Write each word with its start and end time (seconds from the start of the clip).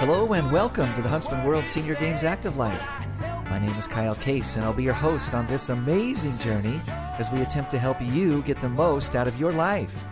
Hello 0.00 0.32
and 0.32 0.50
welcome 0.50 0.92
to 0.94 1.02
the 1.02 1.08
Huntsman 1.08 1.44
World 1.44 1.66
Senior 1.66 1.94
Games 1.96 2.24
Active 2.24 2.56
Life. 2.56 2.82
My 3.50 3.58
name 3.58 3.74
is 3.76 3.86
Kyle 3.86 4.14
Case, 4.14 4.56
and 4.56 4.64
I'll 4.64 4.72
be 4.72 4.82
your 4.82 4.94
host 4.94 5.34
on 5.34 5.46
this 5.46 5.68
amazing 5.68 6.38
journey 6.38 6.80
as 7.18 7.30
we 7.30 7.42
attempt 7.42 7.70
to 7.72 7.78
help 7.78 7.98
you 8.00 8.40
get 8.42 8.58
the 8.62 8.68
most 8.70 9.14
out 9.14 9.28
of 9.28 9.38
your 9.38 9.52
life. 9.52 10.06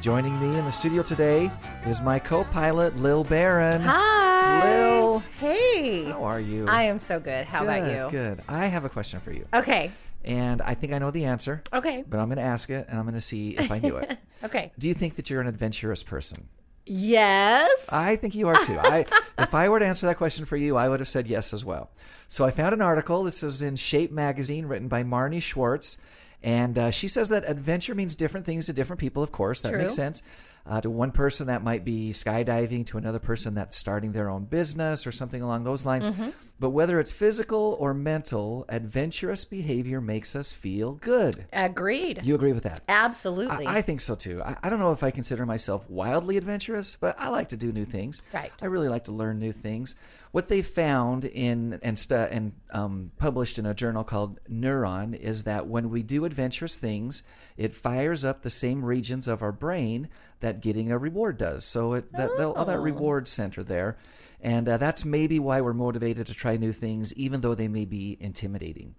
Joining 0.00 0.38
me 0.38 0.56
in 0.56 0.64
the 0.64 0.70
studio 0.70 1.02
today 1.02 1.50
is 1.86 2.00
my 2.00 2.20
co 2.20 2.44
pilot, 2.44 2.94
Lil 2.96 3.24
Barron. 3.24 3.82
Hi. 3.82 4.64
Lil. 4.64 5.18
Hey. 5.40 6.04
How 6.04 6.22
are 6.22 6.40
you? 6.40 6.68
I 6.68 6.84
am 6.84 7.00
so 7.00 7.18
good. 7.18 7.46
How 7.46 7.64
good, 7.64 7.68
about 7.68 8.04
you? 8.04 8.10
Good. 8.10 8.42
I 8.48 8.66
have 8.66 8.84
a 8.84 8.88
question 8.88 9.18
for 9.18 9.32
you, 9.32 9.46
Okay. 9.52 9.90
And 10.24 10.62
I 10.62 10.74
think 10.74 10.92
I 10.92 10.98
know 10.98 11.10
the 11.10 11.24
answer, 11.26 11.62
Okay. 11.72 12.04
but 12.08 12.18
I'm 12.18 12.26
going 12.26 12.38
to 12.38 12.42
ask 12.44 12.70
it 12.70 12.86
and 12.88 12.98
I'm 12.98 13.04
going 13.04 13.14
to 13.14 13.20
see 13.20 13.50
if 13.56 13.70
I 13.70 13.78
knew 13.78 13.96
it. 13.96 14.18
Okay. 14.42 14.72
Do 14.78 14.88
you 14.88 14.94
think 14.94 15.14
that 15.14 15.30
you're 15.30 15.40
an 15.40 15.46
adventurous 15.46 16.02
person? 16.02 16.48
Yes. 16.84 17.88
I 17.90 18.16
think 18.16 18.34
you 18.34 18.48
are 18.48 18.62
too. 18.62 18.78
I, 18.78 19.06
if 19.38 19.54
I 19.54 19.70
were 19.70 19.78
to 19.78 19.86
answer 19.86 20.06
that 20.06 20.18
question 20.18 20.44
for 20.44 20.58
you, 20.58 20.76
I 20.76 20.88
would 20.90 21.00
have 21.00 21.08
said 21.08 21.26
yes 21.26 21.54
as 21.54 21.64
well. 21.64 21.90
So 22.28 22.44
I 22.44 22.50
found 22.50 22.74
an 22.74 22.82
article. 22.82 23.24
This 23.24 23.42
is 23.42 23.62
in 23.62 23.76
Shape 23.76 24.12
magazine, 24.12 24.66
written 24.66 24.88
by 24.88 25.02
Marnie 25.02 25.40
Schwartz, 25.42 25.96
and 26.44 26.76
uh, 26.76 26.90
she 26.90 27.08
says 27.08 27.30
that 27.30 27.48
adventure 27.48 27.94
means 27.94 28.14
different 28.14 28.44
things 28.44 28.66
to 28.66 28.74
different 28.74 29.00
people. 29.00 29.22
Of 29.22 29.32
course, 29.32 29.62
that 29.62 29.70
True. 29.70 29.78
makes 29.78 29.94
sense. 29.94 30.22
Uh, 30.66 30.80
to 30.80 30.88
one 30.88 31.10
person, 31.10 31.46
that 31.48 31.62
might 31.62 31.84
be 31.84 32.10
skydiving. 32.10 32.86
To 32.86 32.98
another 32.98 33.18
person, 33.18 33.54
that's 33.54 33.76
starting 33.76 34.12
their 34.12 34.30
own 34.30 34.44
business 34.44 35.06
or 35.06 35.12
something 35.12 35.42
along 35.42 35.64
those 35.64 35.84
lines. 35.84 36.08
Mm-hmm. 36.08 36.30
But 36.60 36.70
whether 36.70 37.00
it's 37.00 37.12
physical 37.12 37.76
or 37.80 37.92
mental, 37.92 38.64
adventurous 38.68 39.44
behavior 39.44 40.00
makes 40.00 40.36
us 40.36 40.52
feel 40.52 40.94
good. 40.94 41.46
Agreed. 41.52 42.20
You 42.24 42.34
agree 42.34 42.52
with 42.52 42.62
that? 42.64 42.82
Absolutely. 42.88 43.66
I, 43.66 43.78
I 43.78 43.82
think 43.82 44.00
so 44.00 44.14
too. 44.14 44.42
I, 44.42 44.56
I 44.62 44.70
don't 44.70 44.78
know 44.78 44.92
if 44.92 45.02
I 45.02 45.10
consider 45.10 45.44
myself 45.46 45.88
wildly 45.88 46.36
adventurous, 46.36 46.96
but 46.96 47.14
I 47.18 47.28
like 47.28 47.48
to 47.48 47.56
do 47.56 47.72
new 47.72 47.84
things. 47.84 48.22
Right. 48.32 48.52
I 48.62 48.66
really 48.66 48.88
like 48.88 49.04
to 49.04 49.12
learn 49.12 49.38
new 49.38 49.52
things. 49.52 49.96
What 50.34 50.48
they 50.48 50.62
found 50.62 51.24
in 51.24 51.78
and 51.84 51.96
stu- 51.96 52.16
and 52.16 52.54
um, 52.72 53.12
published 53.18 53.56
in 53.56 53.66
a 53.66 53.72
journal 53.72 54.02
called 54.02 54.40
Neuron 54.50 55.14
is 55.14 55.44
that 55.44 55.68
when 55.68 55.90
we 55.90 56.02
do 56.02 56.24
adventurous 56.24 56.74
things, 56.74 57.22
it 57.56 57.72
fires 57.72 58.24
up 58.24 58.42
the 58.42 58.50
same 58.50 58.84
regions 58.84 59.28
of 59.28 59.42
our 59.42 59.52
brain 59.52 60.08
that 60.40 60.60
getting 60.60 60.90
a 60.90 60.98
reward 60.98 61.36
does. 61.36 61.64
So 61.64 61.92
it 61.92 62.12
that 62.14 62.36
the- 62.36 62.50
all 62.50 62.64
that 62.64 62.80
reward 62.80 63.28
center 63.28 63.62
there, 63.62 63.96
and 64.40 64.68
uh, 64.68 64.76
that's 64.76 65.04
maybe 65.04 65.38
why 65.38 65.60
we're 65.60 65.72
motivated 65.72 66.26
to 66.26 66.34
try 66.34 66.56
new 66.56 66.72
things, 66.72 67.14
even 67.14 67.40
though 67.40 67.54
they 67.54 67.68
may 67.68 67.84
be 67.84 68.16
intimidating. 68.18 68.96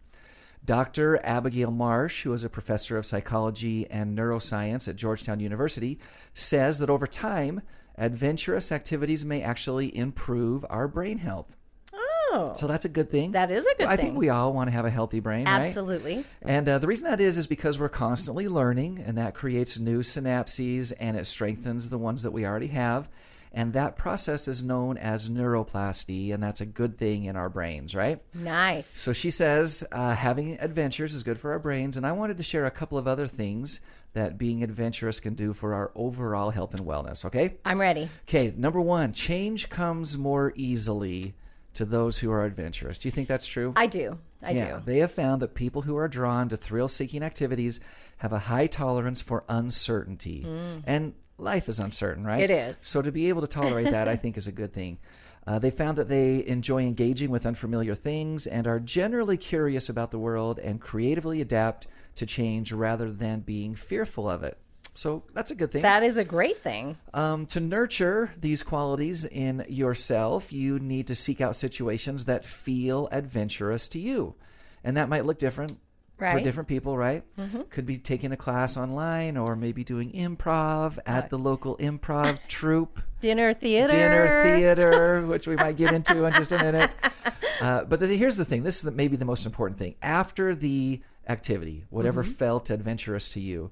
Dr. 0.63 1.19
Abigail 1.21 1.69
Marsh, 1.69 2.23
who 2.23 2.31
is 2.31 2.45
a 2.45 2.49
professor 2.49 2.95
of 2.95 3.05
psychology 3.05 3.91
and 3.91 4.17
neuroscience 4.17 4.87
at 4.87 4.95
Georgetown 4.95 5.41
University, 5.41 5.99
says 6.33 6.79
that 6.79 6.89
over 6.89 7.05
time, 7.05 7.61
adventurous 7.97 8.71
activities 8.71 9.25
may 9.25 9.41
actually 9.41 9.95
improve 9.95 10.65
our 10.69 10.87
brain 10.87 11.19
health. 11.19 11.55
oh. 11.93 12.53
So 12.55 12.67
that's 12.67 12.85
a 12.85 12.89
good 12.89 13.09
thing. 13.09 13.31
That 13.31 13.51
is 13.51 13.65
a 13.65 13.75
good 13.77 13.87
I 13.87 13.95
thing. 13.95 14.05
I 14.05 14.07
think 14.09 14.17
we 14.17 14.29
all 14.29 14.53
want 14.53 14.67
to 14.69 14.71
have 14.71 14.85
a 14.85 14.89
healthy 14.89 15.19
brain, 15.19 15.45
right? 15.45 15.61
Absolutely. 15.61 16.25
And 16.41 16.67
uh, 16.67 16.79
the 16.79 16.87
reason 16.87 17.09
that 17.09 17.19
is 17.21 17.37
is 17.37 17.47
because 17.47 17.79
we're 17.79 17.89
constantly 17.89 18.47
learning, 18.47 18.99
and 19.05 19.17
that 19.17 19.33
creates 19.33 19.79
new 19.79 19.99
synapses 19.99 20.93
and 20.99 21.17
it 21.17 21.25
strengthens 21.25 21.89
the 21.89 21.97
ones 21.97 22.23
that 22.23 22.31
we 22.31 22.45
already 22.45 22.67
have. 22.67 23.09
And 23.55 23.71
that 23.71 23.95
process 23.95 24.49
is 24.49 24.63
known 24.63 24.97
as 24.97 25.29
neuroplasty, 25.29 26.33
and 26.33 26.43
that's 26.43 26.59
a 26.59 26.65
good 26.65 26.97
thing 26.97 27.23
in 27.23 27.37
our 27.37 27.49
brains, 27.49 27.95
right? 27.95 28.19
Nice. 28.33 28.99
So 28.99 29.13
she 29.13 29.31
says 29.31 29.87
uh, 29.93 30.13
having 30.13 30.59
adventures 30.59 31.13
is 31.13 31.23
good 31.23 31.39
for 31.39 31.51
our 31.53 31.59
brains, 31.59 31.95
and 31.95 32.05
I 32.05 32.11
wanted 32.11 32.35
to 32.35 32.43
share 32.43 32.65
a 32.65 32.71
couple 32.71 32.97
of 32.97 33.07
other 33.07 33.27
things 33.27 33.79
that 34.11 34.37
being 34.37 34.61
adventurous 34.61 35.21
can 35.21 35.35
do 35.35 35.53
for 35.53 35.73
our 35.73 35.93
overall 35.95 36.49
health 36.49 36.73
and 36.73 36.85
wellness. 36.85 37.23
Okay. 37.23 37.55
I'm 37.63 37.79
ready. 37.79 38.09
Okay. 38.27 38.53
Number 38.57 38.81
one, 38.81 39.13
change 39.13 39.69
comes 39.69 40.17
more 40.17 40.51
easily 40.57 41.33
to 41.75 41.85
those 41.85 42.19
who 42.19 42.31
are 42.31 42.43
adventurous. 42.43 42.99
Do 42.99 43.07
you 43.07 43.11
think 43.11 43.29
that's 43.29 43.47
true? 43.47 43.71
I 43.77 43.87
do. 43.87 44.17
I 44.43 44.51
yeah, 44.51 44.77
do. 44.77 44.83
they 44.85 44.97
have 44.99 45.11
found 45.11 45.41
that 45.41 45.55
people 45.55 45.81
who 45.81 45.95
are 45.95 46.07
drawn 46.09 46.49
to 46.49 46.57
thrill-seeking 46.57 47.23
activities 47.23 47.79
have 48.17 48.33
a 48.33 48.39
high 48.39 48.67
tolerance 48.67 49.21
for 49.21 49.43
uncertainty, 49.49 50.45
and 50.85 51.13
life 51.37 51.67
is 51.67 51.79
uncertain, 51.79 52.25
right? 52.25 52.41
It 52.41 52.51
is. 52.51 52.77
So 52.77 53.01
to 53.01 53.11
be 53.11 53.29
able 53.29 53.41
to 53.41 53.47
tolerate 53.47 53.91
that, 53.91 54.07
I 54.07 54.15
think, 54.15 54.37
is 54.37 54.47
a 54.47 54.51
good 54.51 54.73
thing. 54.73 54.99
Uh, 55.47 55.59
they 55.59 55.69
found 55.69 55.95
that 55.95 56.09
they 56.09 56.43
enjoy 56.47 56.81
engaging 56.81 57.29
with 57.29 57.45
unfamiliar 57.45 57.93
things 57.93 58.47
and 58.47 58.65
are 58.65 58.79
generally 58.79 59.37
curious 59.37 59.89
about 59.89 60.09
the 60.09 60.17
world 60.17 60.57
and 60.57 60.81
creatively 60.81 61.39
adapt 61.39 61.85
to 62.15 62.25
change 62.25 62.71
rather 62.71 63.11
than 63.11 63.41
being 63.41 63.75
fearful 63.75 64.27
of 64.27 64.41
it. 64.41 64.57
So 64.95 65.23
that's 65.33 65.51
a 65.51 65.55
good 65.55 65.71
thing. 65.71 65.81
That 65.81 66.03
is 66.03 66.17
a 66.17 66.23
great 66.23 66.57
thing. 66.57 66.97
Um, 67.13 67.45
to 67.47 67.59
nurture 67.59 68.33
these 68.39 68.63
qualities 68.63 69.25
in 69.25 69.65
yourself, 69.67 70.53
you 70.53 70.79
need 70.79 71.07
to 71.07 71.15
seek 71.15 71.41
out 71.41 71.55
situations 71.55 72.25
that 72.25 72.45
feel 72.45 73.07
adventurous 73.11 73.87
to 73.89 73.99
you. 73.99 74.35
And 74.83 74.97
that 74.97 75.09
might 75.09 75.25
look 75.25 75.37
different 75.37 75.77
for 76.17 76.39
different 76.43 76.69
people, 76.69 76.97
right? 76.97 77.23
Could 77.69 77.85
be 77.85 77.97
taking 77.97 78.31
a 78.31 78.37
class 78.37 78.77
online 78.77 79.37
or 79.37 79.55
maybe 79.55 79.83
doing 79.83 80.11
improv 80.11 80.97
at 81.05 81.29
the 81.29 81.37
local 81.37 81.75
improv 81.77 82.39
troupe, 82.47 83.01
Dinner 83.19 83.53
theater. 83.53 83.87
dinner 83.89 84.43
theater, 84.43 85.21
which 85.27 85.47
we 85.47 85.55
might 85.55 85.77
get 85.77 85.93
into 85.93 86.25
in 86.25 86.33
just 86.33 86.51
a 86.51 86.57
minute. 86.57 86.93
Uh, 87.61 87.83
but 87.85 87.99
the, 87.99 88.07
here's 88.07 88.37
the 88.37 88.45
thing 88.45 88.63
this 88.63 88.77
is 88.77 88.81
the, 88.83 88.91
maybe 88.91 89.15
the 89.15 89.25
most 89.25 89.45
important 89.45 89.79
thing. 89.79 89.95
After 90.01 90.53
the 90.55 91.01
activity, 91.27 91.85
whatever 91.89 92.23
felt 92.23 92.69
adventurous 92.69 93.29
to 93.29 93.39
you, 93.39 93.71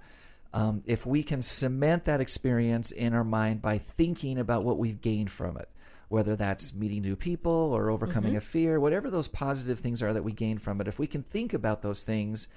um, 0.54 0.84
if 0.86 1.06
we 1.06 1.24
can 1.24 1.42
cement 1.42 2.06
that 2.06 2.22
experience 2.22 2.92
in 2.92 3.14
our 3.14 3.24
mind 3.24 3.62
by 3.62 3.78
thinking 3.78 4.38
about 4.38 4.64
what 4.64 4.78
we've 4.78 5.02
gained 5.02 5.32
from 5.32 5.58
it, 5.58 5.68
whether 6.14 6.36
that's 6.36 6.76
meeting 6.76 7.02
new 7.02 7.16
people 7.16 7.52
or 7.52 7.90
overcoming 7.90 8.36
a 8.36 8.40
fear, 8.40 8.80
whatever 8.80 9.10
those 9.10 9.28
positive 9.28 9.80
things 9.80 10.00
are 10.04 10.14
that 10.14 10.22
we 10.22 10.32
gain 10.32 10.60
from 10.60 10.80
it, 10.80 10.88
if 10.88 11.00
we 11.00 11.08
can 11.08 11.24
think 11.24 11.56
about 11.56 11.82
those 11.82 12.04
things, 12.04 12.48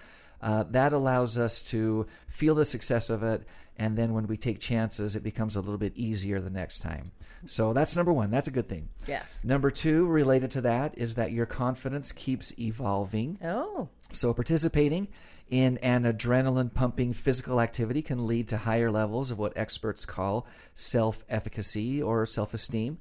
uh, 0.43 0.63
that 0.65 0.93
allows 0.93 1.39
us 1.39 1.63
to 1.63 2.07
feel 2.29 2.55
the 2.55 2.67
success 2.67 3.09
of 3.09 3.23
it. 3.23 3.43
And 3.79 3.97
then 3.97 4.15
when 4.15 4.27
we 4.27 4.37
take 4.37 4.59
chances, 4.59 5.17
it 5.17 5.23
becomes 5.23 5.57
a 5.57 5.61
little 5.61 5.79
bit 5.79 5.93
easier 5.97 6.41
the 6.41 6.51
next 6.51 6.81
time. 6.81 7.13
So 7.45 7.73
that's 7.73 7.95
number 7.95 8.13
one. 8.13 8.31
That's 8.31 8.49
a 8.49 8.51
good 8.51 8.69
thing. 8.69 8.89
Yes. 9.07 9.45
Number 9.45 9.71
two, 9.71 10.07
related 10.09 10.51
to 10.53 10.61
that, 10.63 10.97
is 10.97 11.15
that 11.17 11.33
your 11.33 11.47
confidence 11.47 12.13
keeps 12.13 12.59
evolving. 12.59 13.39
Oh. 13.45 13.89
So, 14.13 14.33
participating 14.33 15.09
in 15.49 15.79
an 15.79 16.05
adrenaline 16.05 16.73
pumping 16.73 17.13
physical 17.13 17.61
activity 17.61 18.03
can 18.03 18.27
lead 18.27 18.49
to 18.49 18.57
higher 18.57 18.91
levels 18.91 19.31
of 19.31 19.39
what 19.39 19.53
experts 19.57 20.05
call 20.05 20.47
self 20.75 21.25
efficacy 21.29 22.03
or 22.03 22.25
self 22.27 22.55
esteem. 22.55 22.99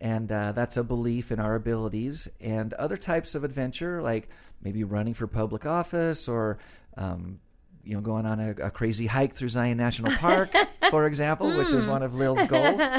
And 0.00 0.30
uh, 0.30 0.52
that's 0.52 0.76
a 0.76 0.84
belief 0.84 1.30
in 1.32 1.40
our 1.40 1.54
abilities. 1.54 2.28
And 2.40 2.72
other 2.74 2.96
types 2.96 3.34
of 3.34 3.44
adventure, 3.44 4.02
like 4.02 4.28
maybe 4.62 4.84
running 4.84 5.14
for 5.14 5.26
public 5.26 5.66
office 5.66 6.28
or 6.28 6.58
um, 6.96 7.40
you 7.86 7.94
know, 7.94 8.00
going 8.00 8.26
on 8.26 8.40
a, 8.40 8.50
a 8.62 8.70
crazy 8.70 9.06
hike 9.06 9.32
through 9.32 9.48
Zion 9.48 9.76
National 9.76 10.12
Park, 10.18 10.50
for 10.90 11.06
example, 11.06 11.56
which 11.56 11.72
is 11.72 11.86
one 11.86 12.02
of 12.02 12.14
Lil's 12.14 12.44
goals. 12.44 12.80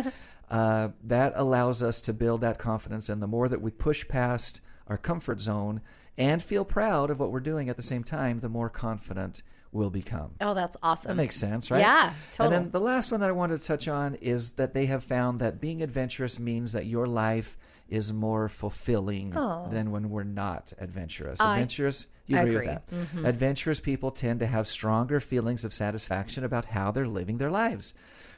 Uh, 0.49 0.91
that 1.03 1.33
allows 1.35 1.83
us 1.83 1.99
to 1.99 2.13
build 2.13 2.39
that 2.39 2.57
confidence, 2.57 3.09
and 3.09 3.21
the 3.21 3.27
more 3.27 3.49
that 3.49 3.61
we 3.61 3.69
push 3.69 4.07
past 4.07 4.61
our 4.87 4.97
comfort 4.97 5.41
zone 5.41 5.81
and 6.17 6.41
feel 6.41 6.63
proud 6.63 7.09
of 7.09 7.19
what 7.19 7.33
we're 7.33 7.41
doing 7.41 7.67
at 7.69 7.75
the 7.75 7.83
same 7.83 8.01
time, 8.01 8.39
the 8.39 8.47
more 8.47 8.69
confident 8.69 9.43
we'll 9.71 9.89
become. 9.89 10.31
Oh, 10.41 10.53
that's 10.53 10.77
awesome. 10.81 11.09
That 11.09 11.15
makes 11.15 11.35
sense, 11.35 11.69
right? 11.69 11.81
Yeah, 11.81 12.13
totally. 12.33 12.55
And 12.55 12.65
then 12.65 12.71
the 12.71 12.79
last 12.79 13.11
one 13.11 13.19
that 13.21 13.29
I 13.29 13.33
wanted 13.33 13.59
to 13.59 13.65
touch 13.65 13.87
on 13.87 14.15
is 14.15 14.53
that 14.53 14.73
they 14.73 14.85
have 14.85 15.03
found 15.03 15.39
that 15.39 15.59
being 15.59 15.81
adventurous 15.81 16.39
means 16.39 16.73
that 16.73 16.85
your 16.85 17.07
life 17.07 17.57
is 17.89 18.11
more 18.11 18.49
fulfilling 18.49 19.31
than 19.31 19.91
when 19.91 20.09
we're 20.09 20.23
not 20.23 20.73
adventurous. 20.79 21.39
I 21.39 21.53
adventurous, 21.53 22.07
you 22.25 22.37
agree, 22.37 22.55
agree. 22.55 22.67
Mm-hmm. 22.67 23.23
that? 23.23 23.29
Adventurous 23.29 23.79
people 23.79 24.11
tend 24.11 24.39
to 24.41 24.45
have 24.47 24.67
stronger 24.67 25.19
feelings 25.19 25.63
of 25.63 25.73
satisfaction 25.73 26.43
about 26.43 26.65
how 26.65 26.91
they're 26.91 27.07
living 27.07 27.37
their 27.37 27.51
lives. 27.51 27.93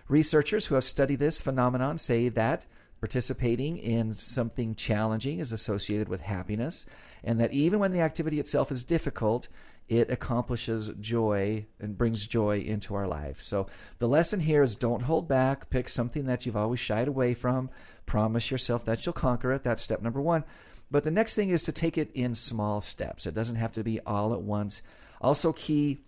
Researchers 0.07 0.67
who 0.67 0.75
have 0.75 0.83
studied 0.83 1.19
this 1.19 1.41
phenomenon 1.41 1.97
say 1.97 2.29
that 2.29 2.65
participating 2.99 3.77
in 3.77 4.13
something 4.13 4.75
challenging 4.75 5.39
is 5.39 5.53
associated 5.53 6.09
with 6.09 6.21
happiness, 6.21 6.85
and 7.23 7.39
that 7.39 7.53
even 7.53 7.79
when 7.79 7.91
the 7.91 8.01
activity 8.01 8.39
itself 8.39 8.71
is 8.71 8.83
difficult, 8.83 9.47
it 9.89 10.11
accomplishes 10.11 10.89
joy 11.01 11.65
and 11.79 11.97
brings 11.97 12.27
joy 12.27 12.59
into 12.59 12.93
our 12.93 13.07
life. 13.07 13.41
So 13.41 13.67
the 13.97 14.07
lesson 14.07 14.39
here 14.39 14.61
is 14.61 14.75
don't 14.75 15.01
hold 15.01 15.27
back. 15.27 15.69
Pick 15.69 15.89
something 15.89 16.25
that 16.27 16.45
you've 16.45 16.55
always 16.55 16.79
shied 16.79 17.07
away 17.07 17.33
from. 17.33 17.71
Promise 18.05 18.51
yourself 18.51 18.85
that 18.85 19.05
you'll 19.05 19.13
conquer 19.13 19.51
it. 19.51 19.63
That's 19.63 19.81
step 19.81 20.01
number 20.01 20.21
one. 20.21 20.43
But 20.91 21.03
the 21.03 21.11
next 21.11 21.35
thing 21.35 21.49
is 21.49 21.63
to 21.63 21.71
take 21.71 21.97
it 21.97 22.11
in 22.13 22.35
small 22.35 22.81
steps. 22.81 23.25
It 23.25 23.33
doesn't 23.33 23.57
have 23.57 23.71
to 23.73 23.83
be 23.83 23.99
all 24.01 24.33
at 24.33 24.41
once. 24.41 24.81
Also, 25.21 25.53
key 25.53 26.01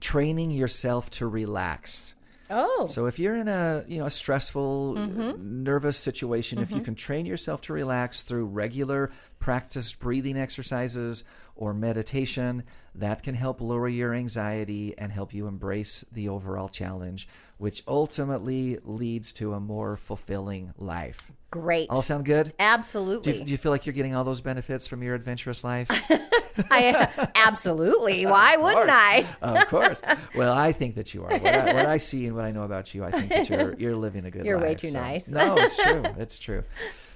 training 0.00 0.50
yourself 0.50 1.10
to 1.10 1.26
relax. 1.26 2.14
Oh. 2.50 2.84
So 2.86 3.06
if 3.06 3.18
you're 3.18 3.36
in 3.36 3.48
a 3.48 3.84
you 3.88 3.98
know 3.98 4.06
a 4.06 4.10
stressful, 4.10 4.94
mm-hmm. 4.94 5.64
nervous 5.64 5.96
situation, 5.96 6.58
if 6.58 6.70
you 6.70 6.76
mm-hmm. 6.76 6.84
can 6.84 6.94
train 6.94 7.26
yourself 7.26 7.62
to 7.62 7.72
relax 7.72 8.22
through 8.22 8.46
regular 8.46 9.12
practiced 9.38 9.98
breathing 9.98 10.36
exercises 10.36 11.24
or 11.56 11.72
meditation, 11.72 12.62
that 12.94 13.22
can 13.22 13.34
help 13.34 13.60
lower 13.60 13.88
your 13.88 14.14
anxiety 14.14 14.94
and 14.98 15.12
help 15.12 15.32
you 15.34 15.46
embrace 15.46 16.04
the 16.12 16.28
overall 16.28 16.68
challenge, 16.68 17.28
which 17.58 17.82
ultimately 17.86 18.78
leads 18.84 19.32
to 19.34 19.54
a 19.54 19.60
more 19.60 19.96
fulfilling 19.96 20.72
life. 20.78 21.32
Great. 21.50 21.88
All 21.90 22.02
sound 22.02 22.24
good? 22.24 22.46
Do 22.46 22.52
absolutely. 22.58 23.38
you, 23.38 23.44
do 23.44 23.52
you 23.52 23.58
feel 23.58 23.70
like 23.70 23.86
you're 23.86 23.92
getting 23.92 24.14
all 24.16 24.24
those 24.24 24.40
benefits 24.40 24.86
from 24.88 25.02
your 25.02 25.14
adventurous 25.14 25.62
life? 25.62 25.88
I, 26.70 27.08
absolutely. 27.34 28.26
Why 28.26 28.56
wouldn't 28.56 28.90
I? 28.90 29.24
of 29.40 29.68
course. 29.68 30.02
Well, 30.34 30.52
I 30.52 30.72
think 30.72 30.96
that 30.96 31.14
you 31.14 31.24
are. 31.24 31.30
What 31.30 31.46
I, 31.54 31.72
what 31.72 31.86
I 31.86 31.96
see 31.98 32.26
and 32.26 32.34
what 32.34 32.44
I 32.44 32.50
know 32.50 32.64
about 32.64 32.94
you, 32.94 33.04
I 33.04 33.10
think 33.12 33.28
that 33.28 33.48
you're 33.50 33.74
you're 33.74 33.96
living 33.96 34.24
a 34.24 34.30
good 34.30 34.40
life. 34.40 34.46
You're 34.46 34.58
life. 34.58 34.66
way 34.66 34.74
too 34.74 34.88
So- 34.88 35.00
nice. 35.00 35.30
No, 35.30 35.54
it's 35.56 35.76
true. 35.82 36.02
It's 36.18 36.38
true. 36.38 36.64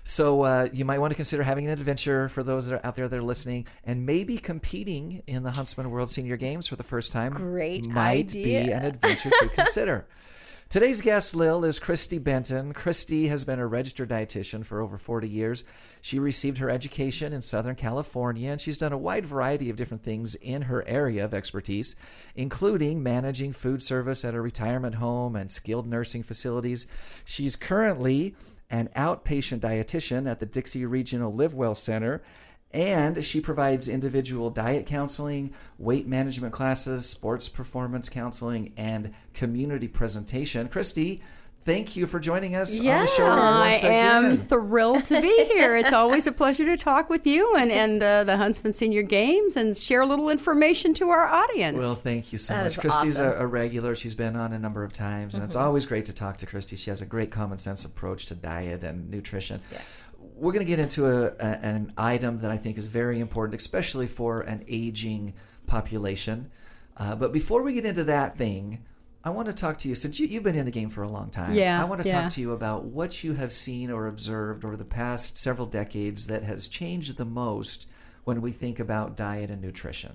So 0.08 0.42
uh, 0.42 0.68
you 0.72 0.86
might 0.86 1.00
want 1.00 1.10
to 1.10 1.14
consider 1.16 1.42
having 1.42 1.66
an 1.66 1.70
adventure 1.70 2.30
for 2.30 2.42
those 2.42 2.66
that 2.66 2.76
are 2.76 2.86
out 2.86 2.96
there 2.96 3.08
that 3.08 3.18
are 3.18 3.22
listening, 3.22 3.66
and 3.84 4.06
maybe 4.06 4.38
competing 4.38 5.22
in 5.26 5.42
the 5.42 5.50
Huntsman 5.50 5.90
World 5.90 6.08
Senior 6.10 6.38
Games 6.38 6.66
for 6.66 6.76
the 6.76 6.82
first 6.82 7.12
time. 7.12 7.34
Great 7.34 7.82
idea. 7.82 7.92
might 7.92 8.32
be 8.32 8.56
an 8.56 8.84
adventure 8.86 9.28
to 9.28 9.48
consider. 9.50 10.06
Today's 10.70 11.02
guest, 11.02 11.34
Lil, 11.34 11.62
is 11.62 11.78
Christy 11.78 12.16
Benton. 12.16 12.72
Christy 12.72 13.28
has 13.28 13.44
been 13.44 13.58
a 13.58 13.66
registered 13.66 14.08
dietitian 14.08 14.64
for 14.64 14.80
over 14.80 14.96
40 14.96 15.28
years. 15.28 15.64
She 16.00 16.18
received 16.18 16.56
her 16.56 16.70
education 16.70 17.34
in 17.34 17.42
Southern 17.42 17.74
California, 17.74 18.50
and 18.50 18.60
she's 18.60 18.78
done 18.78 18.92
a 18.92 18.98
wide 18.98 19.26
variety 19.26 19.68
of 19.68 19.76
different 19.76 20.04
things 20.04 20.36
in 20.36 20.62
her 20.62 20.88
area 20.88 21.22
of 21.26 21.34
expertise, 21.34 21.96
including 22.34 23.02
managing 23.02 23.52
food 23.52 23.82
service 23.82 24.24
at 24.24 24.34
a 24.34 24.40
retirement 24.40 24.94
home 24.94 25.36
and 25.36 25.50
skilled 25.50 25.86
nursing 25.86 26.22
facilities. 26.22 26.86
She's 27.26 27.56
currently 27.56 28.34
an 28.70 28.88
outpatient 28.96 29.60
dietitian 29.60 30.30
at 30.30 30.40
the 30.40 30.46
Dixie 30.46 30.86
Regional 30.86 31.32
Live 31.32 31.54
Well 31.54 31.74
Center. 31.74 32.22
And 32.70 33.24
she 33.24 33.40
provides 33.40 33.88
individual 33.88 34.50
diet 34.50 34.84
counseling, 34.84 35.54
weight 35.78 36.06
management 36.06 36.52
classes, 36.52 37.08
sports 37.08 37.48
performance 37.48 38.10
counseling, 38.10 38.74
and 38.76 39.14
community 39.32 39.88
presentation. 39.88 40.68
Christy, 40.68 41.22
thank 41.68 41.96
you 41.96 42.06
for 42.06 42.18
joining 42.18 42.56
us 42.56 42.80
on 42.80 42.86
the 42.86 43.06
show 43.06 43.26
I 43.26 43.74
am 43.84 44.24
again. 44.24 44.38
thrilled 44.38 45.04
to 45.06 45.20
be 45.20 45.44
here. 45.52 45.76
It's 45.76 45.92
always 45.92 46.26
a 46.26 46.32
pleasure 46.32 46.64
to 46.64 46.78
talk 46.78 47.10
with 47.10 47.26
you 47.26 47.56
and, 47.56 47.70
and 47.70 48.02
uh, 48.02 48.24
the 48.24 48.38
Huntsman 48.38 48.72
Senior 48.72 49.02
Games 49.02 49.54
and 49.54 49.76
share 49.76 50.00
a 50.00 50.06
little 50.06 50.30
information 50.30 50.94
to 50.94 51.10
our 51.10 51.26
audience. 51.26 51.76
Well, 51.76 51.94
thank 51.94 52.32
you 52.32 52.38
so 52.38 52.54
That 52.54 52.64
much. 52.64 52.78
Christy's 52.78 53.20
awesome. 53.20 53.38
a, 53.38 53.44
a 53.44 53.46
regular. 53.46 53.94
She's 53.94 54.14
been 54.14 54.34
on 54.34 54.54
a 54.54 54.58
number 54.58 54.82
of 54.82 54.94
times, 54.94 55.34
and 55.34 55.44
it's 55.44 55.56
always 55.56 55.84
great 55.84 56.06
to 56.06 56.14
talk 56.14 56.38
to 56.38 56.46
Christy. 56.46 56.74
She 56.74 56.88
has 56.88 57.02
a 57.02 57.06
great 57.06 57.30
common 57.30 57.58
sense 57.58 57.84
approach 57.84 58.26
to 58.26 58.34
diet 58.34 58.82
and 58.82 59.10
nutrition. 59.10 59.60
We're 60.36 60.52
going 60.52 60.64
to 60.64 60.68
get 60.70 60.78
into 60.78 61.06
a, 61.06 61.26
a, 61.38 61.58
an 61.62 61.92
item 61.98 62.38
that 62.38 62.50
I 62.50 62.56
think 62.56 62.78
is 62.78 62.86
very 62.86 63.20
important, 63.20 63.60
especially 63.60 64.06
for 64.06 64.40
an 64.40 64.64
aging 64.68 65.34
population. 65.66 66.50
Uh, 66.96 67.14
but 67.14 67.30
before 67.30 67.62
we 67.62 67.74
get 67.74 67.84
into 67.84 68.04
that 68.04 68.38
thing, 68.38 68.86
I 69.24 69.30
want 69.30 69.48
to 69.48 69.52
talk 69.54 69.78
to 69.78 69.88
you 69.88 69.94
since 69.94 70.20
you, 70.20 70.26
you've 70.26 70.44
been 70.44 70.56
in 70.56 70.64
the 70.64 70.70
game 70.70 70.88
for 70.88 71.02
a 71.02 71.08
long 71.08 71.30
time. 71.30 71.54
Yeah, 71.54 71.80
I 71.80 71.84
want 71.84 72.02
to 72.02 72.08
yeah. 72.08 72.22
talk 72.22 72.30
to 72.32 72.40
you 72.40 72.52
about 72.52 72.84
what 72.84 73.24
you 73.24 73.34
have 73.34 73.52
seen 73.52 73.90
or 73.90 74.06
observed 74.06 74.64
over 74.64 74.76
the 74.76 74.84
past 74.84 75.36
several 75.36 75.66
decades 75.66 76.28
that 76.28 76.42
has 76.42 76.68
changed 76.68 77.16
the 77.16 77.24
most 77.24 77.88
when 78.24 78.40
we 78.40 78.52
think 78.52 78.78
about 78.78 79.16
diet 79.16 79.50
and 79.50 79.60
nutrition. 79.60 80.12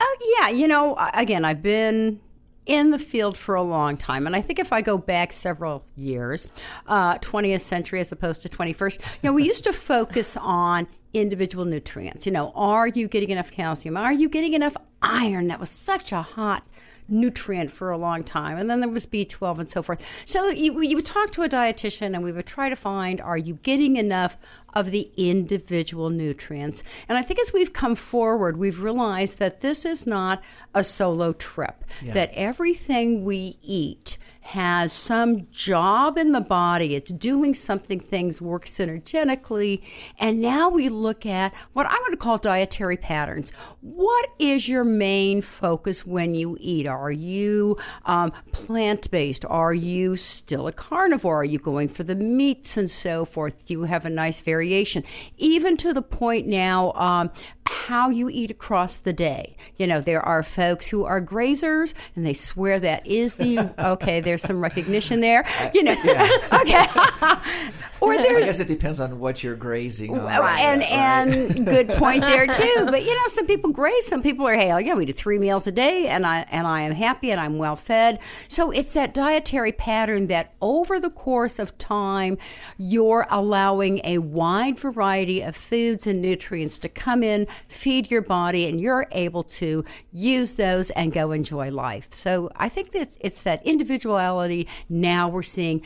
Oh, 0.00 0.36
yeah, 0.38 0.48
you 0.48 0.68
know, 0.68 0.96
again, 1.14 1.44
I've 1.44 1.62
been 1.62 2.20
in 2.66 2.90
the 2.90 2.98
field 2.98 3.36
for 3.36 3.54
a 3.54 3.62
long 3.62 3.96
time. 3.96 4.26
And 4.26 4.36
I 4.36 4.40
think 4.40 4.58
if 4.58 4.72
I 4.72 4.82
go 4.82 4.96
back 4.96 5.32
several 5.32 5.84
years, 5.96 6.48
uh, 6.86 7.18
20th 7.18 7.60
century 7.60 8.00
as 8.00 8.12
opposed 8.12 8.42
to 8.42 8.48
21st, 8.48 9.00
you 9.22 9.30
know, 9.30 9.32
we 9.32 9.44
used 9.44 9.64
to 9.64 9.72
focus 9.72 10.36
on 10.36 10.86
individual 11.12 11.64
nutrients. 11.64 12.26
You 12.26 12.32
know, 12.32 12.52
are 12.54 12.88
you 12.88 13.08
getting 13.08 13.30
enough 13.30 13.50
calcium? 13.50 13.96
Are 13.96 14.12
you 14.12 14.28
getting 14.28 14.54
enough 14.54 14.76
iron? 15.00 15.48
That 15.48 15.60
was 15.60 15.70
such 15.70 16.12
a 16.12 16.22
hot 16.22 16.64
nutrient 17.12 17.70
for 17.70 17.90
a 17.90 17.98
long 17.98 18.24
time. 18.24 18.58
And 18.58 18.68
then 18.68 18.80
there 18.80 18.88
was 18.88 19.06
B12 19.06 19.58
and 19.58 19.70
so 19.70 19.82
forth. 19.82 20.04
So 20.24 20.48
you, 20.48 20.80
you 20.80 20.96
would 20.96 21.04
talk 21.04 21.30
to 21.32 21.42
a 21.42 21.48
dietitian 21.48 22.14
and 22.14 22.24
we 22.24 22.32
would 22.32 22.46
try 22.46 22.68
to 22.68 22.76
find 22.76 23.20
are 23.20 23.38
you 23.38 23.58
getting 23.62 23.96
enough 23.96 24.36
of 24.74 24.90
the 24.90 25.10
individual 25.16 26.10
nutrients? 26.10 26.82
And 27.08 27.18
I 27.18 27.22
think 27.22 27.38
as 27.38 27.52
we've 27.52 27.72
come 27.72 27.94
forward, 27.94 28.56
we've 28.56 28.80
realized 28.80 29.38
that 29.38 29.60
this 29.60 29.84
is 29.84 30.06
not 30.06 30.42
a 30.74 30.82
solo 30.82 31.32
trip, 31.32 31.84
that 32.12 32.30
everything 32.32 33.24
we 33.24 33.58
eat 33.62 34.18
has 34.42 34.92
some 34.92 35.46
job 35.50 36.18
in 36.18 36.32
the 36.32 36.40
body. 36.40 36.94
It's 36.94 37.12
doing 37.12 37.54
something, 37.54 38.00
things 38.00 38.42
work 38.42 38.66
synergetically. 38.66 39.82
And 40.18 40.40
now 40.40 40.68
we 40.68 40.88
look 40.88 41.24
at 41.24 41.54
what 41.72 41.86
I 41.86 41.96
would 42.02 42.18
call 42.18 42.38
dietary 42.38 42.96
patterns. 42.96 43.50
What 43.80 44.28
is 44.38 44.68
your 44.68 44.84
main 44.84 45.42
focus 45.42 46.04
when 46.04 46.34
you 46.34 46.56
eat? 46.60 46.88
Are 46.88 47.12
you 47.12 47.78
um, 48.04 48.32
plant 48.50 49.10
based? 49.12 49.44
Are 49.44 49.72
you 49.72 50.16
still 50.16 50.66
a 50.66 50.72
carnivore? 50.72 51.40
Are 51.40 51.44
you 51.44 51.60
going 51.60 51.88
for 51.88 52.02
the 52.02 52.16
meats 52.16 52.76
and 52.76 52.90
so 52.90 53.24
forth? 53.24 53.64
Do 53.64 53.74
you 53.74 53.82
have 53.84 54.04
a 54.04 54.10
nice 54.10 54.40
variation? 54.40 55.04
Even 55.38 55.76
to 55.78 55.92
the 55.92 56.02
point 56.02 56.48
now, 56.48 56.92
um, 56.94 57.30
how 57.66 58.10
you 58.10 58.28
eat 58.28 58.50
across 58.50 58.96
the 58.96 59.12
day. 59.12 59.56
You 59.76 59.86
know, 59.86 60.00
there 60.00 60.22
are 60.22 60.42
folks 60.42 60.88
who 60.88 61.04
are 61.04 61.20
grazers 61.20 61.94
and 62.14 62.26
they 62.26 62.32
swear 62.32 62.80
that 62.80 63.06
is 63.06 63.36
the 63.36 63.74
okay, 63.92 64.20
there's 64.20 64.42
some 64.42 64.60
recognition 64.60 65.20
there. 65.20 65.44
You 65.74 65.84
know, 65.84 65.92
okay. 66.52 66.86
or 68.00 68.16
there's 68.16 68.44
I 68.44 68.48
guess 68.48 68.60
it 68.60 68.68
depends 68.68 69.00
on 69.00 69.18
what 69.18 69.42
you're 69.42 69.56
grazing 69.56 70.18
on. 70.18 70.28
and 70.28 70.80
right? 70.80 70.92
and 70.92 71.66
good 71.66 71.88
point 71.90 72.22
there 72.22 72.46
too. 72.46 72.86
But 72.86 73.04
you 73.04 73.14
know, 73.14 73.26
some 73.28 73.46
people 73.46 73.70
graze, 73.70 74.06
some 74.06 74.22
people 74.22 74.46
are 74.46 74.54
hey, 74.54 74.68
yeah, 74.84 74.94
we 74.94 75.04
do 75.04 75.12
three 75.12 75.38
meals 75.38 75.66
a 75.66 75.72
day, 75.72 76.08
and 76.08 76.26
I 76.26 76.46
and 76.50 76.66
I 76.66 76.82
am 76.82 76.92
happy 76.92 77.30
and 77.30 77.40
I'm 77.40 77.58
well 77.58 77.76
fed. 77.76 78.18
So 78.48 78.70
it's 78.70 78.92
that 78.94 79.14
dietary 79.14 79.72
pattern 79.72 80.26
that 80.28 80.52
over 80.60 80.98
the 80.98 81.10
course 81.10 81.58
of 81.58 81.76
time, 81.78 82.38
you're 82.76 83.26
allowing 83.30 84.00
a 84.04 84.18
wide 84.18 84.78
variety 84.78 85.40
of 85.40 85.54
foods 85.54 86.06
and 86.06 86.20
nutrients 86.20 86.78
to 86.80 86.88
come 86.88 87.22
in, 87.22 87.46
feed 87.68 88.10
your 88.10 88.22
body, 88.22 88.66
and 88.68 88.80
you're 88.80 89.06
able 89.12 89.42
to 89.44 89.84
use 90.12 90.56
those 90.56 90.90
and 90.90 91.12
go 91.12 91.32
enjoy 91.32 91.70
life. 91.70 92.08
So 92.10 92.50
I 92.56 92.68
think 92.68 92.90
that 92.90 93.02
it's, 93.02 93.18
it's 93.20 93.42
that 93.42 93.64
individuality. 93.66 94.68
Now 94.88 95.28
we're 95.28 95.42
seeing. 95.42 95.82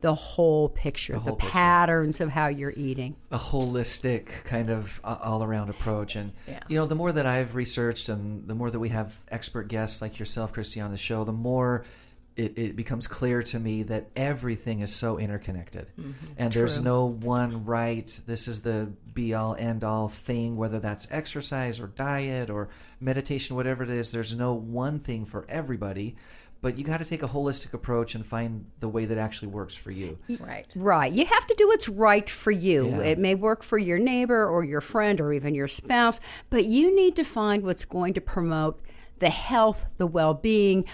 The 0.00 0.14
whole 0.14 0.68
picture, 0.68 1.18
the, 1.18 1.34
patterns 1.34 2.20
of 2.20 2.30
how 2.30 2.46
you're 2.46 2.72
eating. 2.76 3.16
a 3.32 3.36
holistic 3.36 4.44
kind 4.44 4.70
of 4.70 5.00
uh, 5.02 5.16
all-around 5.24 5.70
approach 5.70 6.14
and 6.14 6.30
you 6.68 6.78
know 6.78 6.86
the 6.86 6.94
more 6.94 7.10
that 7.10 7.26
i've 7.26 7.56
researched 7.56 8.08
and 8.08 8.46
the 8.46 8.54
more 8.54 8.70
that 8.70 8.78
we 8.78 8.90
have 8.90 9.18
expert 9.28 9.66
guests 9.66 10.00
like 10.00 10.20
yourself 10.20 10.52
christy 10.52 10.80
on 10.80 10.92
the 10.92 10.96
show 10.96 11.24
the 11.24 11.32
more 11.32 11.84
it, 12.38 12.56
it 12.56 12.76
becomes 12.76 13.06
clear 13.06 13.42
to 13.42 13.58
me 13.58 13.82
that 13.82 14.08
everything 14.14 14.80
is 14.80 14.94
so 14.94 15.18
interconnected 15.18 15.88
mm-hmm. 16.00 16.12
and 16.38 16.52
there's 16.52 16.80
no 16.80 17.06
one 17.06 17.64
right 17.64 18.20
this 18.26 18.46
is 18.48 18.62
the 18.62 18.90
be 19.12 19.34
all 19.34 19.54
end 19.56 19.82
all 19.84 20.08
thing 20.08 20.56
whether 20.56 20.78
that's 20.78 21.10
exercise 21.10 21.80
or 21.80 21.88
diet 21.88 22.48
or 22.48 22.68
meditation 23.00 23.56
whatever 23.56 23.82
it 23.82 23.90
is 23.90 24.12
there's 24.12 24.36
no 24.36 24.54
one 24.54 25.00
thing 25.00 25.24
for 25.24 25.44
everybody 25.48 26.16
but 26.60 26.76
you 26.76 26.84
got 26.84 26.98
to 26.98 27.04
take 27.04 27.22
a 27.22 27.28
holistic 27.28 27.72
approach 27.72 28.14
and 28.14 28.26
find 28.26 28.66
the 28.80 28.88
way 28.88 29.04
that 29.04 29.18
actually 29.18 29.48
works 29.48 29.74
for 29.74 29.90
you 29.90 30.18
Right. 30.40 30.66
Right. 30.76 31.12
You 31.12 31.24
have 31.24 31.46
to 31.46 31.54
do 31.56 31.68
what's 31.68 31.88
right 31.88 32.28
for 32.28 32.50
you. 32.50 32.88
Yeah. 32.88 33.00
It 33.00 33.18
may 33.18 33.34
work 33.34 33.62
for 33.62 33.78
your 33.78 33.98
neighbor 33.98 34.46
or 34.46 34.64
your 34.64 34.80
friend 34.80 35.20
or 35.20 35.32
even 35.32 35.54
your 35.54 35.68
spouse, 35.68 36.20
but 36.50 36.64
you 36.64 36.94
need 36.94 37.16
to 37.16 37.24
find 37.24 37.62
what's 37.62 37.84
going 37.84 38.14
to 38.14 38.20
promote 38.20 38.80
the 39.18 39.30
health, 39.30 39.86
the 39.98 40.06
well 40.06 40.34
being, 40.34 40.84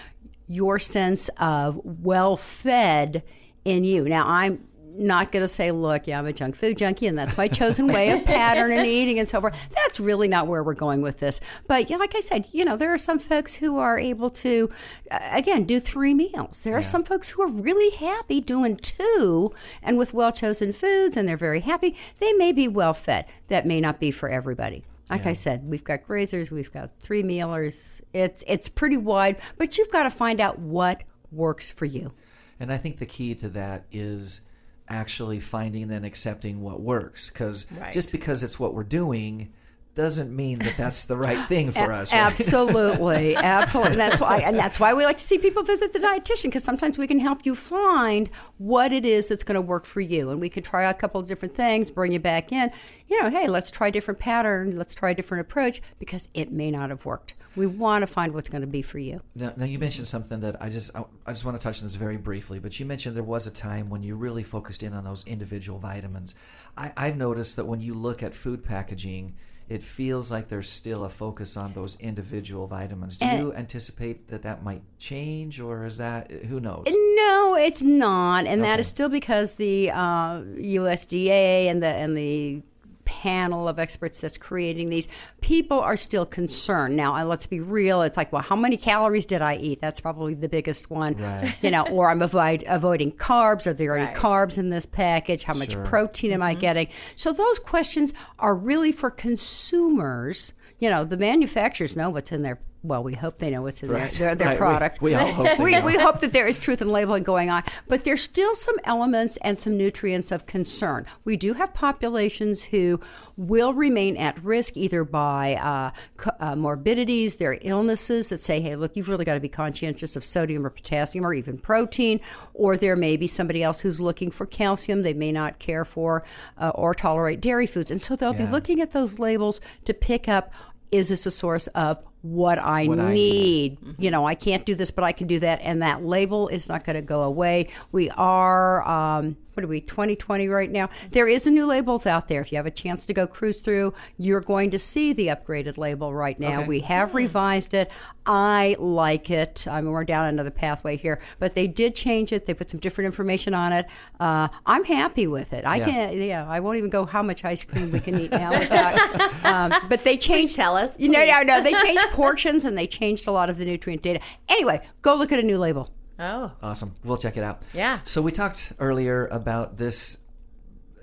your 0.47 0.79
sense 0.79 1.29
of 1.39 1.79
well 1.83 2.37
fed 2.37 3.23
in 3.63 3.83
you. 3.83 4.03
Now, 4.03 4.27
I'm 4.27 4.67
not 4.97 5.31
going 5.31 5.43
to 5.43 5.47
say, 5.47 5.71
look, 5.71 6.07
yeah, 6.07 6.19
I'm 6.19 6.25
a 6.25 6.33
junk 6.33 6.55
food 6.55 6.77
junkie 6.77 7.07
and 7.07 7.17
that's 7.17 7.37
my 7.37 7.47
chosen 7.47 7.87
way 7.87 8.11
of 8.11 8.25
pattern 8.25 8.71
and 8.71 8.85
eating 8.85 9.19
and 9.19 9.27
so 9.27 9.41
forth. 9.41 9.69
That's 9.71 9.99
really 9.99 10.27
not 10.27 10.47
where 10.47 10.63
we're 10.63 10.73
going 10.73 11.01
with 11.01 11.19
this. 11.19 11.39
But 11.67 11.89
yeah, 11.89 11.97
like 11.97 12.15
I 12.15 12.19
said, 12.19 12.47
you 12.51 12.65
know, 12.65 12.77
there 12.77 12.93
are 12.93 12.97
some 12.97 13.19
folks 13.19 13.55
who 13.55 13.77
are 13.77 13.99
able 13.99 14.29
to, 14.31 14.69
uh, 15.11 15.19
again, 15.31 15.65
do 15.65 15.79
three 15.79 16.13
meals. 16.13 16.63
There 16.63 16.77
are 16.77 16.83
some 16.83 17.03
folks 17.03 17.31
who 17.31 17.41
are 17.41 17.47
really 17.47 17.95
happy 17.95 18.41
doing 18.41 18.77
two 18.77 19.53
and 19.81 19.97
with 19.97 20.13
well 20.13 20.31
chosen 20.31 20.73
foods 20.73 21.17
and 21.17 21.27
they're 21.27 21.37
very 21.37 21.61
happy. 21.61 21.95
They 22.19 22.33
may 22.33 22.51
be 22.51 22.67
well 22.67 22.93
fed. 22.93 23.25
That 23.47 23.65
may 23.65 23.81
not 23.81 23.99
be 23.99 24.11
for 24.11 24.29
everybody. 24.29 24.83
Like 25.09 25.25
I 25.25 25.33
said, 25.33 25.63
we've 25.63 25.83
got 25.83 26.03
grazers, 26.07 26.49
we've 26.51 26.71
got 26.71 26.89
three 26.89 27.21
mealers. 27.23 28.01
It's 28.13 28.43
it's 28.47 28.69
pretty 28.69 28.97
wide, 28.97 29.37
but 29.57 29.77
you've 29.77 29.91
got 29.91 30.03
to 30.03 30.09
find 30.09 30.41
out 30.41 30.59
what 30.59 31.03
works 31.31 31.69
for 31.69 31.85
you. 31.85 32.13
And 32.59 32.71
I 32.71 32.77
think 32.77 32.97
the 32.97 33.05
key 33.05 33.35
to 33.35 33.49
that 33.49 33.85
is 33.91 34.41
actually 34.87 35.39
finding 35.39 35.91
and 35.91 36.05
accepting 36.05 36.61
what 36.61 36.81
works. 36.81 37.29
Because 37.29 37.67
Right. 37.79 37.91
just 37.93 38.11
because 38.11 38.43
it's 38.43 38.59
what 38.59 38.73
we're 38.73 38.83
doing 38.83 39.51
doesn't 39.95 40.35
mean 40.35 40.59
that 40.59 40.77
that's 40.77 41.05
the 41.05 41.15
right 41.15 41.37
thing 41.47 41.71
for 41.71 41.91
us. 41.91 42.13
Right? 42.13 42.19
Absolutely, 42.19 43.35
absolutely. 43.35 43.95
That's 43.95 44.19
why, 44.19 44.39
and 44.39 44.57
that's 44.57 44.79
why 44.79 44.93
we 44.93 45.05
like 45.05 45.17
to 45.17 45.23
see 45.23 45.37
people 45.37 45.63
visit 45.63 45.93
the 45.93 45.99
dietitian 45.99 46.45
because 46.45 46.63
sometimes 46.63 46.97
we 46.97 47.07
can 47.07 47.19
help 47.19 47.45
you 47.45 47.55
find 47.55 48.29
what 48.57 48.91
it 48.91 49.05
is 49.05 49.27
that's 49.27 49.43
going 49.43 49.55
to 49.55 49.61
work 49.61 49.85
for 49.85 50.01
you, 50.01 50.29
and 50.29 50.39
we 50.39 50.49
can 50.49 50.61
try 50.61 50.83
a 50.83 50.93
couple 50.93 51.19
of 51.19 51.27
different 51.27 51.55
things, 51.55 51.89
bring 51.89 52.11
you 52.11 52.19
back 52.19 52.51
in. 52.51 52.69
You 53.07 53.21
know, 53.21 53.29
hey, 53.29 53.47
let's 53.47 53.71
try 53.71 53.87
a 53.87 53.91
different 53.91 54.19
pattern, 54.19 54.77
let's 54.77 54.93
try 54.93 55.11
a 55.11 55.15
different 55.15 55.41
approach 55.41 55.81
because 55.99 56.27
it 56.33 56.51
may 56.51 56.71
not 56.71 56.89
have 56.89 57.05
worked. 57.05 57.35
We 57.55 57.67
want 57.67 58.01
to 58.01 58.07
find 58.07 58.33
what's 58.33 58.49
going 58.49 58.61
to 58.61 58.67
be 58.67 58.81
for 58.81 58.99
you. 58.99 59.21
Now, 59.33 59.53
now 59.55 59.65
you 59.65 59.79
mentioned 59.79 60.07
something 60.07 60.41
that 60.41 60.61
I 60.61 60.69
just 60.69 60.95
I, 60.95 61.03
I 61.25 61.31
just 61.31 61.45
want 61.45 61.57
to 61.57 61.63
touch 61.63 61.79
on 61.79 61.85
this 61.85 61.95
very 61.95 62.17
briefly. 62.17 62.59
But 62.59 62.79
you 62.79 62.85
mentioned 62.85 63.15
there 63.15 63.23
was 63.23 63.47
a 63.47 63.51
time 63.51 63.89
when 63.89 64.03
you 64.03 64.17
really 64.17 64.43
focused 64.43 64.83
in 64.83 64.93
on 64.93 65.05
those 65.05 65.23
individual 65.25 65.79
vitamins. 65.79 66.35
I, 66.75 66.91
I've 66.97 67.15
noticed 67.15 67.55
that 67.55 67.65
when 67.65 67.79
you 67.79 67.93
look 67.93 68.23
at 68.23 68.35
food 68.35 68.63
packaging, 68.63 69.35
it 69.67 69.81
feels 69.83 70.31
like 70.31 70.47
there's 70.47 70.69
still 70.69 71.03
a 71.03 71.09
focus 71.09 71.57
on 71.57 71.73
those 71.73 71.99
individual 71.99 72.67
vitamins. 72.67 73.17
Do 73.17 73.25
And- 73.25 73.39
you 73.39 73.53
anticipate 73.53 74.27
that 74.27 74.43
that 74.43 74.63
might 74.63 74.83
change, 74.99 75.59
or 75.59 75.85
is 75.85 75.97
that 75.97 76.29
who 76.31 76.59
knows? 76.59 76.85
No, 76.87 77.55
it's 77.59 77.81
not, 77.81 78.45
and 78.45 78.61
that 78.63 78.73
Okay. 78.73 78.79
is 78.81 78.87
still 78.87 79.09
because 79.09 79.55
the 79.55 79.89
uh, 79.91 80.41
USDA 80.57 81.67
and 81.69 81.81
the 81.81 81.87
and 81.87 82.15
the 82.15 82.61
panel 83.05 83.67
of 83.67 83.79
experts 83.79 84.19
that's 84.19 84.37
creating 84.37 84.89
these 84.89 85.07
people 85.41 85.79
are 85.79 85.95
still 85.95 86.25
concerned. 86.25 86.95
Now, 86.95 87.23
let's 87.25 87.47
be 87.47 87.59
real. 87.59 88.01
It's 88.01 88.17
like, 88.17 88.33
well, 88.33 88.41
how 88.41 88.55
many 88.55 88.77
calories 88.77 89.25
did 89.25 89.41
I 89.41 89.55
eat? 89.55 89.79
That's 89.81 89.99
probably 89.99 90.33
the 90.33 90.49
biggest 90.49 90.89
one. 90.89 91.15
Right. 91.15 91.55
You 91.61 91.71
know, 91.71 91.85
or 91.87 92.09
I'm 92.09 92.21
avoid, 92.21 92.63
avoiding 92.67 93.11
carbs. 93.13 93.67
Are 93.67 93.73
there 93.73 93.97
any 93.97 94.13
carbs 94.15 94.57
in 94.57 94.69
this 94.69 94.85
package? 94.85 95.43
How 95.43 95.53
much 95.53 95.71
Sure. 95.71 95.83
protein 95.85 96.31
am 96.31 96.41
I 96.41 96.51
mm-hmm. 96.51 96.61
getting? 96.61 96.87
So 97.15 97.33
those 97.33 97.59
questions 97.59 98.13
are 98.39 98.55
really 98.55 98.91
for 98.91 99.09
consumers. 99.09 100.53
You 100.79 100.89
know, 100.89 101.03
the 101.03 101.17
manufacturers 101.17 101.95
know 101.95 102.09
what's 102.09 102.31
in 102.31 102.41
their. 102.41 102.59
Well, 102.87 103.03
we 103.03 103.13
hope 103.15 103.39
they 103.39 103.49
know 103.49 103.63
what's 103.63 103.81
in 103.81 103.89
Right. 103.89 104.11
their, 104.11 104.35
their, 104.35 104.35
their 104.35 104.47
Right. 104.49 104.57
Product. 104.57 105.01
we 105.01 105.15
all 105.15 105.31
hope 105.31 105.57
we, 105.59 105.81
we 105.81 105.97
hope 105.97 106.19
that 106.19 106.31
there 106.33 106.47
is 106.47 106.59
truth 106.59 106.81
in 106.81 106.89
labeling 106.89 107.23
going 107.23 107.49
on, 107.49 107.63
but 107.87 108.03
there's 108.03 108.21
still 108.21 108.53
some 108.53 108.75
elements 108.83 109.37
and 109.37 109.57
some 109.57 109.75
nutrients 109.75 110.31
of 110.31 110.45
concern. 110.45 111.05
We 111.23 111.35
do 111.35 111.53
have 111.53 111.73
populations 111.73 112.65
who 112.65 112.99
will 113.37 113.73
remain 113.73 114.17
at 114.17 114.41
risk 114.43 114.77
either 114.77 115.03
by 115.03 115.55
uh, 115.55 115.91
co- 116.17 116.31
uh, 116.39 116.55
morbidities, 116.55 117.35
their 117.35 117.57
illnesses 117.61 118.29
that 118.29 118.37
say, 118.39 118.61
hey, 118.61 118.75
look, 118.75 118.95
you've 118.95 119.09
really 119.09 119.25
got 119.25 119.33
to 119.33 119.39
be 119.39 119.49
conscientious 119.49 120.15
of 120.15 120.23
sodium 120.23 120.65
or 120.65 120.69
potassium 120.69 121.25
or 121.25 121.33
even 121.33 121.57
protein, 121.57 122.19
or 122.53 122.77
there 122.77 122.95
may 122.95 123.17
be 123.17 123.25
somebody 123.27 123.63
else 123.63 123.81
who's 123.81 123.99
looking 123.99 124.29
for 124.29 124.45
calcium 124.45 125.01
they 125.01 125.13
may 125.13 125.31
not 125.31 125.57
care 125.57 125.83
for 125.85 126.23
uh, 126.59 126.69
or 126.75 126.93
tolerate 126.93 127.41
dairy 127.41 127.65
foods. 127.65 127.89
And 127.89 128.01
so 128.01 128.15
they'll 128.15 128.33
be 128.33 128.45
looking 128.45 128.79
at 128.79 128.91
those 128.91 129.17
labels 129.17 129.59
to 129.85 129.93
pick 129.93 130.29
up 130.29 130.53
is 130.91 131.09
this 131.09 131.25
a 131.25 131.31
source 131.31 131.65
of 131.67 131.97
what 132.25 132.59
I 132.59 132.87
What 132.87 132.99
I 132.99 133.13
need? 133.13 133.77
You 133.97 134.11
know, 134.11 134.25
I 134.25 134.35
can't 134.35 134.65
do 134.65 134.75
this, 134.75 134.91
but 134.91 135.03
I 135.03 135.11
can 135.11 135.27
do 135.27 135.39
that. 135.39 135.61
And 135.61 135.81
that 135.81 136.03
label 136.03 136.47
is 136.47 136.67
not 136.67 136.83
going 136.83 136.95
to 136.95 137.01
go 137.01 137.21
away. 137.21 137.69
We 137.91 138.09
are, 138.11 138.87
um, 138.87 139.37
what 139.55 139.63
are 139.63 139.67
we, 139.67 139.79
2020 139.81 140.47
right 140.49 140.69
now? 140.69 140.89
There 141.11 141.27
is 141.27 141.47
a 141.47 141.51
new 141.51 141.65
labels 141.65 142.05
out 142.05 142.27
there. 142.27 142.41
If 142.41 142.51
you 142.51 142.57
have 142.57 142.65
a 142.65 142.71
chance 142.71 143.05
to 143.05 143.13
go 143.13 143.25
cruise 143.25 143.61
through, 143.61 143.93
you're 144.17 144.41
going 144.41 144.69
to 144.71 144.79
see 144.79 145.13
the 145.13 145.27
upgraded 145.27 145.77
label 145.77 146.13
right 146.13 146.37
now. 146.39 146.59
Okay. 146.59 146.67
We 146.67 146.79
have 146.81 147.15
revised 147.15 147.73
it. 147.73 147.89
I 148.25 148.75
like 148.79 149.29
it. 149.29 149.65
I 149.69 149.79
mean, 149.81 149.91
we're 149.91 150.03
down 150.03 150.25
another 150.25 150.51
pathway 150.51 150.97
here, 150.97 151.21
but 151.39 151.55
they 151.55 151.67
did 151.67 151.95
change 151.95 152.33
it. 152.33 152.45
They 152.45 152.53
put 152.53 152.69
some 152.69 152.79
different 152.79 153.05
information 153.05 153.53
on 153.53 153.71
it. 153.71 153.85
Uh, 154.19 154.49
I'm 154.65 154.83
happy 154.83 155.27
with 155.27 155.53
it. 155.53 155.65
I 155.65 155.77
Yeah. 155.77 155.85
can't, 155.85 156.15
yeah, 156.17 156.45
I 156.49 156.59
won't 156.59 156.77
even 156.77 156.89
go 156.89 157.05
how 157.05 157.21
much 157.23 157.45
ice 157.45 157.63
cream 157.63 157.91
we 157.91 157.99
can 157.99 158.19
eat 158.19 158.31
now 158.31 158.51
without. 158.57 159.45
um, 159.45 159.73
but 159.89 160.03
they 160.03 160.17
changed. 160.17 160.55
tell 160.55 160.75
us, 160.75 160.99
You 160.99 161.09
know, 161.09 161.23
no, 161.25 161.41
no, 161.43 161.63
they 161.63 161.73
changed 161.73 162.03
portions 162.11 162.65
and 162.65 162.77
they 162.77 162.87
changed 162.87 163.27
a 163.27 163.31
lot 163.31 163.49
of 163.49 163.57
the 163.57 163.65
nutrient 163.65 164.01
data. 164.01 164.19
Anyway, 164.49 164.81
go 165.01 165.15
look 165.15 165.31
at 165.31 165.39
a 165.39 165.43
new 165.43 165.57
label. 165.57 165.89
Oh. 166.19 166.51
Awesome. 166.61 166.95
We'll 167.03 167.17
check 167.17 167.37
it 167.37 167.43
out. 167.43 167.61
Yeah. 167.73 167.99
So 168.03 168.21
we 168.21 168.31
talked 168.31 168.73
earlier 168.79 169.27
about 169.27 169.77
this 169.77 170.19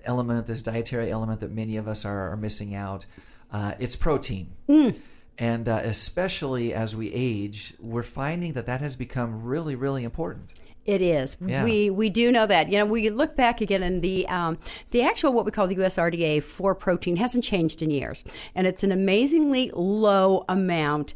element, 0.05 0.47
this 0.47 0.63
dietary 0.63 1.11
element 1.11 1.41
that 1.41 1.51
many 1.51 1.77
of 1.77 1.87
us 1.87 2.05
are, 2.05 2.33
are 2.33 2.37
missing 2.37 2.75
out. 2.75 3.07
Uh, 3.53 3.75
it's 3.79 3.97
protein. 3.97 4.53
And 5.39 5.69
uh, 5.69 5.81
especially 5.83 6.73
as 6.73 6.95
we 6.95 7.13
age, 7.13 7.75
we're 7.81 8.03
finding 8.03 8.53
that 8.55 8.67
that 8.67 8.81
has 8.81 8.97
become 8.97 9.45
really, 9.45 9.75
really 9.75 10.05
important. 10.05 10.51
It 10.85 11.01
is. 11.01 11.37
Yeah. 11.41 11.63
We 11.63 11.91
we 11.91 12.11
do 12.11 12.33
know 12.33 12.45
that. 12.45 12.69
You 12.69 12.79
know, 12.79 12.87
we 12.87 13.09
look 13.09 13.37
back 13.37 13.61
again, 13.61 13.85
and 13.85 14.03
the 14.03 14.27
um, 14.27 14.59
the 14.91 15.03
actual 15.03 15.33
what 15.33 15.45
we 15.45 15.53
call 15.53 15.69
the 15.69 15.77
USRDA 15.77 16.43
for 16.43 16.75
protein 16.75 17.17
hasn't 17.17 17.45
changed 17.45 17.83
in 17.83 17.91
years, 17.91 18.25
and 18.57 18.67
it's 18.67 18.83
an 18.83 18.91
amazingly 18.91 19.71
low 19.75 20.45
amount 20.49 21.15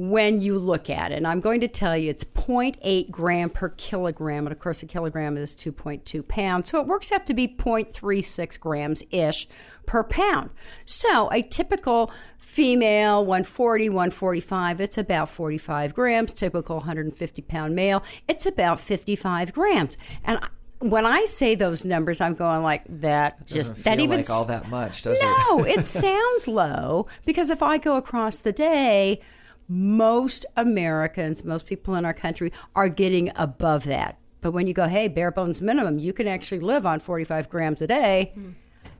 when 0.00 0.40
you 0.40 0.56
look 0.58 0.88
at 0.88 1.10
it. 1.10 1.16
And 1.16 1.26
I'm 1.26 1.40
going 1.40 1.60
to 1.60 1.66
tell 1.66 1.96
you, 1.96 2.10
it's 2.10 2.22
0.8 2.22 3.10
gram 3.10 3.50
per 3.50 3.70
kilogram, 3.70 4.46
and 4.46 4.52
of 4.52 4.60
course, 4.60 4.80
a 4.84 4.86
kilogram 4.86 5.36
is 5.36 5.56
2.2 5.56 6.26
pounds, 6.28 6.68
so 6.70 6.80
it 6.80 6.86
works 6.86 7.10
out 7.10 7.26
to 7.26 7.34
be 7.34 7.48
0.36 7.48 8.60
grams 8.60 9.02
ish 9.10 9.48
per 9.86 10.04
pound. 10.04 10.50
So 10.84 11.28
a 11.32 11.42
typical 11.42 12.12
female 12.38 13.24
140 13.24 13.88
145 13.90 14.80
it's 14.80 14.96
about 14.98 15.28
45 15.28 15.94
grams 15.94 16.32
typical 16.32 16.76
150 16.76 17.42
pound 17.42 17.76
male 17.76 18.02
it's 18.26 18.46
about 18.46 18.80
55 18.80 19.52
grams 19.52 19.96
and 20.24 20.38
I- 20.38 20.48
when 20.78 21.04
i 21.04 21.26
say 21.26 21.54
those 21.54 21.84
numbers 21.84 22.20
i'm 22.22 22.34
going 22.34 22.62
like 22.62 22.82
that 22.88 23.46
just 23.46 23.84
that 23.84 24.00
even 24.00 24.20
like 24.20 24.30
all 24.30 24.46
that 24.46 24.68
much, 24.70 25.02
does 25.02 25.20
it? 25.20 25.24
no 25.24 25.64
it 25.64 25.84
sounds 25.84 26.48
low 26.48 27.06
because 27.26 27.50
if 27.50 27.62
i 27.62 27.76
go 27.78 27.96
across 27.96 28.38
the 28.38 28.50
day 28.52 29.20
most 29.68 30.46
americans 30.56 31.44
most 31.44 31.66
people 31.66 31.94
in 31.94 32.04
our 32.04 32.14
country 32.14 32.52
are 32.74 32.88
getting 32.88 33.30
above 33.36 33.84
that 33.84 34.18
but 34.40 34.52
when 34.52 34.66
you 34.66 34.72
go 34.72 34.88
hey 34.88 35.08
bare 35.08 35.30
bones 35.30 35.60
minimum 35.60 35.98
you 35.98 36.12
can 36.12 36.26
actually 36.26 36.60
live 36.60 36.86
on 36.86 37.00
45 37.00 37.48
grams 37.48 37.82
a 37.82 37.86
day 37.86 38.32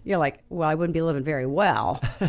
you're 0.05 0.19
like, 0.19 0.39
well, 0.49 0.67
I 0.67 0.75
wouldn't 0.75 0.95
be 0.95 1.03
living 1.03 1.23
very 1.23 1.45
well. 1.45 1.97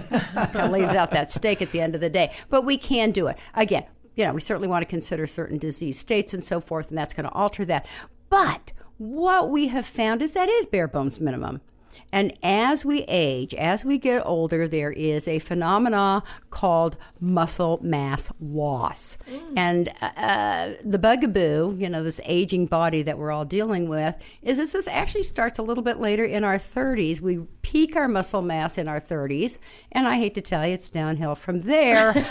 kind 0.51 0.71
leaves 0.71 0.93
out 0.95 1.11
that 1.11 1.31
steak 1.31 1.61
at 1.61 1.71
the 1.71 1.79
end 1.79 1.95
of 1.95 2.01
the 2.01 2.09
day. 2.09 2.35
But 2.49 2.65
we 2.65 2.77
can 2.77 3.11
do 3.11 3.27
it. 3.27 3.37
Again, 3.53 3.85
you 4.15 4.25
know, 4.25 4.33
we 4.33 4.41
certainly 4.41 4.67
want 4.67 4.81
to 4.81 4.89
consider 4.89 5.25
certain 5.25 5.57
disease 5.57 5.97
states 5.97 6.33
and 6.33 6.43
so 6.43 6.59
forth, 6.59 6.89
and 6.89 6.97
that's 6.97 7.13
going 7.13 7.23
to 7.23 7.31
alter 7.31 7.63
that. 7.65 7.87
But 8.29 8.71
what 8.97 9.49
we 9.49 9.69
have 9.69 9.85
found 9.85 10.21
is 10.21 10.33
that 10.33 10.49
is 10.49 10.65
bare 10.65 10.89
bones 10.89 11.21
minimum. 11.21 11.61
And 12.11 12.33
as 12.43 12.83
we 12.83 13.03
age, 13.07 13.53
as 13.53 13.85
we 13.85 13.97
get 13.97 14.25
older, 14.25 14.67
there 14.67 14.91
is 14.91 15.27
a 15.27 15.39
phenomena 15.39 16.23
called 16.49 16.97
muscle 17.19 17.79
mass 17.81 18.31
loss. 18.39 19.17
And 19.55 19.91
uh, 20.01 20.71
the 20.83 20.97
bugaboo, 20.97 21.75
you 21.77 21.89
know, 21.89 22.03
this 22.03 22.19
aging 22.25 22.65
body 22.65 23.01
that 23.03 23.17
we're 23.17 23.31
all 23.31 23.45
dealing 23.45 23.87
with, 23.89 24.15
is 24.41 24.57
this, 24.57 24.73
this 24.73 24.87
actually 24.87 25.23
starts 25.23 25.59
a 25.59 25.63
little 25.63 25.83
bit 25.83 25.99
later 25.99 26.25
in 26.25 26.43
our 26.43 26.57
30s. 26.57 27.21
We 27.21 27.39
peak 27.61 27.95
our 27.95 28.07
muscle 28.07 28.41
mass 28.41 28.77
in 28.77 28.87
our 28.87 28.99
30s. 28.99 29.59
And 29.91 30.07
I 30.07 30.17
hate 30.17 30.33
to 30.35 30.41
tell 30.41 30.65
you, 30.65 30.73
it's 30.73 30.89
downhill 30.89 31.35
from 31.35 31.61
there. 31.61 32.13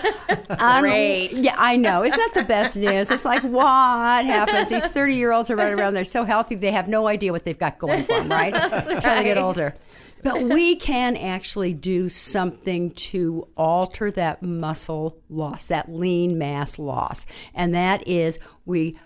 Great. 0.80 1.32
yeah, 1.34 1.54
I 1.56 1.76
know. 1.76 2.02
Isn't 2.04 2.18
that 2.18 2.34
the 2.34 2.44
best 2.44 2.76
news? 2.76 3.10
It's 3.10 3.24
like, 3.24 3.42
what 3.42 4.24
happens? 4.24 4.70
These 4.70 4.86
30 4.86 5.14
year 5.14 5.32
olds 5.32 5.50
are 5.50 5.56
running 5.56 5.78
around. 5.78 5.94
They're 5.94 6.04
so 6.04 6.24
healthy, 6.24 6.56
they 6.56 6.72
have 6.72 6.88
no 6.88 7.06
idea 7.06 7.32
what 7.32 7.44
they've 7.44 7.58
got 7.58 7.78
going 7.78 8.04
for 8.04 8.14
them, 8.14 8.28
right? 8.28 8.54
Until 8.88 9.14
they 9.14 9.22
get 9.24 9.36
right. 9.36 9.57
Older. 9.58 9.76
But 10.22 10.42
we 10.44 10.76
can 10.76 11.16
actually 11.16 11.74
do 11.74 12.08
something 12.08 12.90
to 12.92 13.48
alter 13.56 14.10
that 14.12 14.42
muscle 14.42 15.18
loss, 15.28 15.66
that 15.66 15.92
lean 15.92 16.38
mass 16.38 16.78
loss. 16.78 17.26
And 17.54 17.74
that 17.74 18.06
is 18.06 18.38
we 18.64 18.98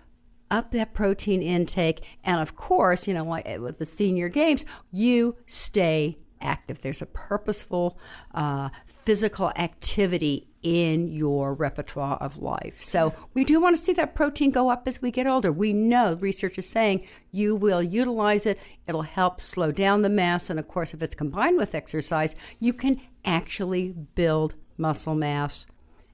up 0.51 0.71
that 0.73 0.93
protein 0.93 1.43
intake. 1.43 2.05
And 2.25 2.41
of 2.41 2.57
course, 2.57 3.09
you 3.09 3.15
know, 3.15 3.25
like 3.25 3.47
eh, 3.47 3.57
with 3.57 3.79
the 3.79 3.87
senior 3.87 4.29
games, 4.29 4.65
you 4.91 5.35
stay 5.47 6.19
active. 6.43 6.83
There's 6.83 7.03
a 7.03 7.07
purposeful 7.07 7.99
uh, 8.35 8.71
physical 8.85 9.51
activity 9.57 10.49
in 10.63 11.09
your 11.09 11.55
repertoire 11.55 12.17
of 12.19 12.39
life. 12.39 12.83
So 12.83 13.15
we 13.35 13.45
do 13.45 13.61
want 13.61 13.77
to 13.77 13.83
see 13.83 13.93
that 13.95 14.15
protein 14.15 14.51
go 14.51 14.71
up 14.71 14.87
as 14.87 15.03
we 15.03 15.11
get 15.11 15.27
older. 15.27 15.51
We 15.51 15.73
know 15.73 16.15
research 16.15 16.59
is 16.59 16.69
saying 16.69 17.07
you 17.33 17.57
will 17.57 17.83
utilize 17.83 18.47
it. 18.47 18.59
It'll 18.87 19.03
help 19.03 19.41
slow 19.41 19.73
down 19.73 20.03
the 20.03 20.09
mass. 20.09 20.51
And 20.51 20.59
of 20.59 20.69
course, 20.69 20.95
if 20.95 21.03
it's 21.03 21.15
combined 21.15 21.57
with 21.57 21.75
exercise, 21.75 22.35
you 22.61 22.73
can 22.73 23.01
actually 23.25 23.93
build 24.15 24.55
muscle 24.77 25.15
mass 25.15 25.67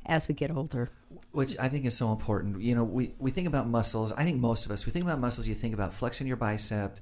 as 0.06 0.28
we 0.28 0.34
get 0.34 0.50
older. 0.50 0.90
Which 1.30 1.56
I 1.58 1.68
think 1.68 1.84
is 1.84 1.94
so 1.96 2.10
important. 2.10 2.60
You 2.62 2.74
know, 2.74 2.84
we, 2.84 3.12
we 3.18 3.30
think 3.30 3.46
about 3.48 3.68
muscles. 3.68 4.12
I 4.14 4.24
think 4.24 4.40
most 4.40 4.64
of 4.64 4.72
us, 4.72 4.86
we 4.86 4.92
think 4.92 5.04
about 5.04 5.20
muscles, 5.20 5.46
you 5.46 5.54
think 5.54 5.74
about 5.74 5.92
flexing 5.92 6.26
your 6.26 6.38
bicep. 6.38 6.98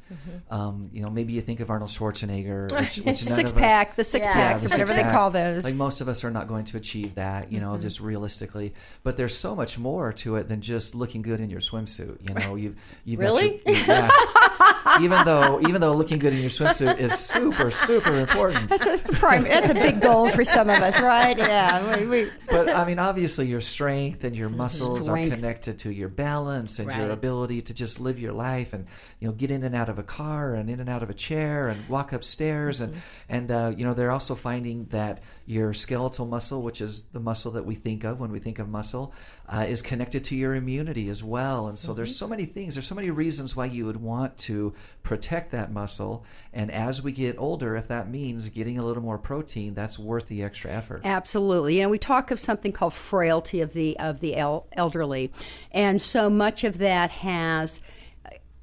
Um, 0.51 0.91
you 0.93 1.01
know, 1.03 1.11
maybe 1.11 1.33
you 1.33 1.41
think 1.41 1.61
of 1.61 1.71
Arnold 1.71 1.91
Schwarzenegger, 1.91 2.73
which, 2.81 2.97
which 3.07 3.17
Six 3.19 3.53
of 3.53 3.57
us- 3.57 3.63
pack, 3.63 3.95
the 3.95 4.03
six 4.03 4.27
Yeah. 4.27 4.33
packs, 4.33 4.63
the 4.65 4.69
or 4.69 4.71
whatever 4.73 4.91
they 4.95 4.97
six-pack. 4.97 5.13
call 5.15 5.31
those. 5.31 5.65
Like 5.65 5.77
most 5.77 6.01
of 6.01 6.09
us 6.09 6.25
are 6.25 6.33
not 6.33 6.49
going 6.49 6.65
to 6.67 6.77
achieve 6.77 7.15
that, 7.15 7.53
you 7.53 7.61
know, 7.61 7.71
Mm-hmm. 7.75 7.83
just 7.83 8.01
realistically. 8.01 8.75
But 9.05 9.17
there's 9.17 9.37
so 9.37 9.55
much 9.55 9.79
more 9.79 10.13
to 10.15 10.37
it 10.37 10.49
than 10.49 10.61
just 10.61 10.95
looking 10.97 11.23
good 11.23 11.41
in 11.41 11.49
your 11.49 11.61
swimsuit. 11.61 12.29
You 12.29 12.35
know, 12.35 12.57
you've 12.63 13.01
you've 13.05 13.21
Really? 13.21 13.59
got 13.65 13.67
your, 13.67 13.77
yeah. 13.87 14.11
even 15.01 15.25
though 15.25 15.61
even 15.63 15.81
though 15.81 15.95
looking 15.95 16.19
good 16.19 16.33
in 16.33 16.41
your 16.41 16.51
swimsuit 16.51 16.99
is 16.99 17.13
super 17.13 17.71
super 17.71 18.15
important. 18.17 18.69
That's, 18.69 19.11
a 19.11 19.13
prime, 19.15 19.45
that's 19.45 19.71
a 19.71 19.75
big 19.75 20.01
goal 20.01 20.29
for 20.29 20.45
some 20.45 20.69
of 20.71 20.83
us, 20.83 21.01
right? 21.01 21.37
Yeah. 21.37 21.99
We, 21.99 22.07
we, 22.07 22.31
But 22.49 22.69
I 22.69 22.85
mean, 22.85 22.99
obviously, 22.99 23.47
your 23.47 23.61
strength 23.61 24.25
and 24.25 24.37
your 24.37 24.49
muscles 24.49 25.05
Strength. 25.05 25.33
are 25.33 25.37
connected 25.37 25.79
to 25.81 25.93
your 25.93 26.09
balance 26.09 26.79
and 26.79 26.93
your 26.93 27.11
ability 27.11 27.63
to 27.63 27.75
just 27.75 28.01
live 28.01 28.19
your 28.19 28.33
life 28.33 28.73
and 28.73 28.87
you 29.21 29.29
know 29.29 29.35
get 29.35 29.51
in 29.51 29.63
and 29.63 29.75
out 29.75 29.89
of 29.89 29.99
a 29.99 30.03
car 30.03 30.55
and 30.55 30.71
in 30.71 30.81
and 30.81 30.89
out 30.89 31.03
of 31.03 31.11
a 31.11 31.15
chair 31.15 31.69
and 31.69 31.89
walk 31.89 32.13
upstairs 32.13 32.81
and 32.81 32.95
and 33.29 33.51
uh, 33.51 33.73
you 33.77 33.85
know 33.85 33.95
they're 33.95 34.11
also 34.11 34.35
finding 34.35 34.87
that 34.87 35.21
your 35.47 35.73
skeletal 35.73 36.27
muscle, 36.27 36.63
which 36.63 36.81
is 36.81 37.05
the 37.05 37.21
muscle 37.21 37.53
that 37.53 37.65
we 37.65 37.75
think 37.75 38.05
of 38.05 38.21
when 38.21 38.31
we 38.31 38.39
think 38.39 38.59
of 38.59 38.69
muscle, 38.69 39.15
uh, 39.49 39.65
is 39.69 39.83
connected 39.83 40.25
to 40.25 40.37
your 40.37 40.55
immunity 40.55 41.09
as 41.09 41.23
well. 41.23 41.69
And 41.69 41.79
so 41.79 41.95
there's 41.95 42.17
so 42.17 42.27
many 42.29 42.45
things. 42.45 42.75
There's 42.75 42.87
so 42.87 42.95
many 42.95 43.11
reasons 43.11 43.55
why 43.57 43.67
you 43.67 43.87
would 43.87 43.97
want 43.97 44.37
to 44.39 44.75
protect 45.03 45.53
that 45.53 45.73
muscle. 45.73 46.25
And 46.53 46.71
as 46.71 47.03
we 47.03 47.13
get 47.13 47.37
older, 47.39 47.77
if 47.77 47.89
that 47.89 48.11
means 48.11 48.49
getting 48.49 48.79
a 48.79 48.85
little 48.85 49.03
more 49.03 49.19
protein, 49.19 49.75
that's 49.75 49.99
worth 49.99 50.27
the 50.27 50.43
extra 50.43 50.71
effort. 50.71 51.03
Absolutely. 51.05 51.77
You 51.77 51.83
know, 51.83 51.89
we 51.89 51.99
talk 51.99 52.31
of 52.31 52.41
something 52.41 52.73
called 52.73 52.95
frailty 52.95 53.61
of 53.61 53.73
the 53.73 53.99
of 53.99 54.21
the 54.21 54.37
el- 54.37 54.67
elderly, 54.73 55.33
and 55.73 56.03
so 56.03 56.29
much 56.29 56.65
of 56.65 56.79
that 56.79 57.11
has 57.11 57.81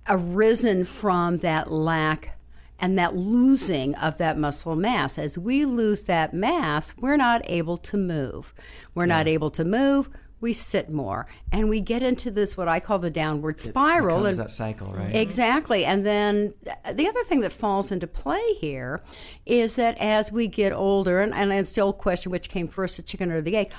arisen 0.10 0.84
from 0.84 1.38
that 1.38 1.72
lack 1.72 2.38
and 2.80 3.00
that 3.00 3.16
losing 3.16 3.96
of 3.96 4.18
that 4.18 4.38
muscle 4.38 4.76
mass. 4.76 5.18
As 5.18 5.38
we 5.38 5.64
lose 5.64 6.04
that 6.04 6.34
mass, 6.34 6.94
we're 6.98 7.16
not 7.16 7.42
able 7.46 7.78
to 7.78 7.96
move. 7.96 8.54
We're 8.94 9.06
not 9.06 9.28
able 9.28 9.50
to 9.52 9.64
move. 9.64 10.10
We 10.44 10.52
sit 10.52 10.90
more, 10.90 11.26
and 11.54 11.70
we 11.70 11.80
get 11.80 12.04
into 12.04 12.30
this 12.30 12.58
what 12.58 12.68
I 12.68 12.82
call 12.82 13.00
the 13.00 13.10
downward 13.10 13.62
spiral. 13.62 14.26
And 14.26 14.36
that 14.36 14.52
cycle, 14.52 14.92
right? 14.92 15.16
Exactly. 15.16 15.86
And 15.86 16.06
then 16.06 16.54
the 16.92 17.08
other 17.08 17.24
thing 17.24 17.40
that 17.42 17.54
falls 17.54 17.94
into 17.94 18.08
play 18.08 18.54
here 18.56 19.02
is 19.46 19.78
that 19.78 19.98
as 20.00 20.34
we 20.34 20.48
get 20.48 20.74
older, 20.74 21.22
and, 21.22 21.34
and 21.34 21.54
it's 21.54 21.74
the 21.74 21.80
old 21.80 21.98
question 21.98 22.30
which 22.30 22.50
came 22.50 22.68
first, 22.68 22.98
the 22.98 23.04
chicken 23.04 23.32
or 23.32 23.40
the 23.40 23.56
egg, 23.56 23.72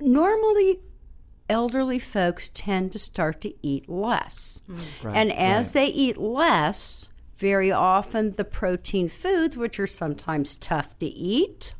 normally 0.00 0.80
elderly 1.48 2.00
folks 2.00 2.48
tend 2.48 2.90
to 2.90 2.98
start 2.98 3.40
to 3.42 3.54
eat 3.64 3.88
less. 3.88 4.60
Mm. 4.68 5.14
and 5.14 5.32
as 5.32 5.68
right. 5.68 5.74
they 5.74 5.86
eat 5.86 6.18
less, 6.18 7.08
very 7.36 7.70
often 7.70 8.32
the 8.32 8.44
protein 8.44 9.08
foods, 9.08 9.56
which 9.56 9.78
are 9.78 9.86
sometimes 9.86 10.56
tough 10.56 10.98
to 10.98 11.06
eat, 11.06 11.74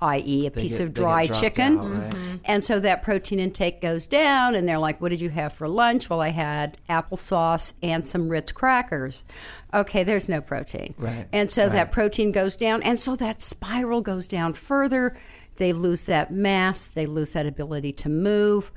i.e., 0.00 0.46
a 0.46 0.50
piece 0.50 0.78
get- 0.78 0.82
of 0.82 0.94
dry 0.94 1.24
chicken, 1.26 1.78
out, 1.78 1.90
right? 1.90 2.10
Mm-hmm. 2.10 2.36
and 2.44 2.62
so 2.62 2.80
that 2.80 3.02
protein 3.02 3.38
intake 3.40 3.80
goes 3.80 4.06
down, 4.06 4.54
and 4.54 4.68
they're 4.68 4.78
like, 4.78 5.00
What 5.00 5.08
did 5.08 5.20
you 5.20 5.30
have 5.30 5.52
for 5.52 5.68
lunch? 5.68 6.10
Well, 6.10 6.20
I 6.20 6.28
had 6.28 6.76
applesauce 6.88 7.74
and 7.82 8.06
some 8.06 8.28
Ritz 8.28 8.52
crackers. 8.52 9.24
Okay, 9.72 10.04
there's 10.04 10.28
no 10.28 10.40
protein. 10.40 10.94
Right, 10.98 11.26
And 11.32 11.50
so 11.50 11.64
right. 11.64 11.72
that 11.72 11.92
protein 11.92 12.32
goes 12.32 12.56
down, 12.56 12.82
and 12.82 12.98
so 12.98 13.16
that 13.16 13.40
spiral 13.40 14.00
goes 14.00 14.26
down 14.26 14.52
further. 14.54 15.16
They 15.56 15.72
lose 15.72 16.04
that 16.04 16.30
mass, 16.30 16.86
they 16.86 17.06
lose 17.06 17.32
that 17.32 17.46
ability 17.46 17.92
to 17.94 18.08
move, 18.10 18.70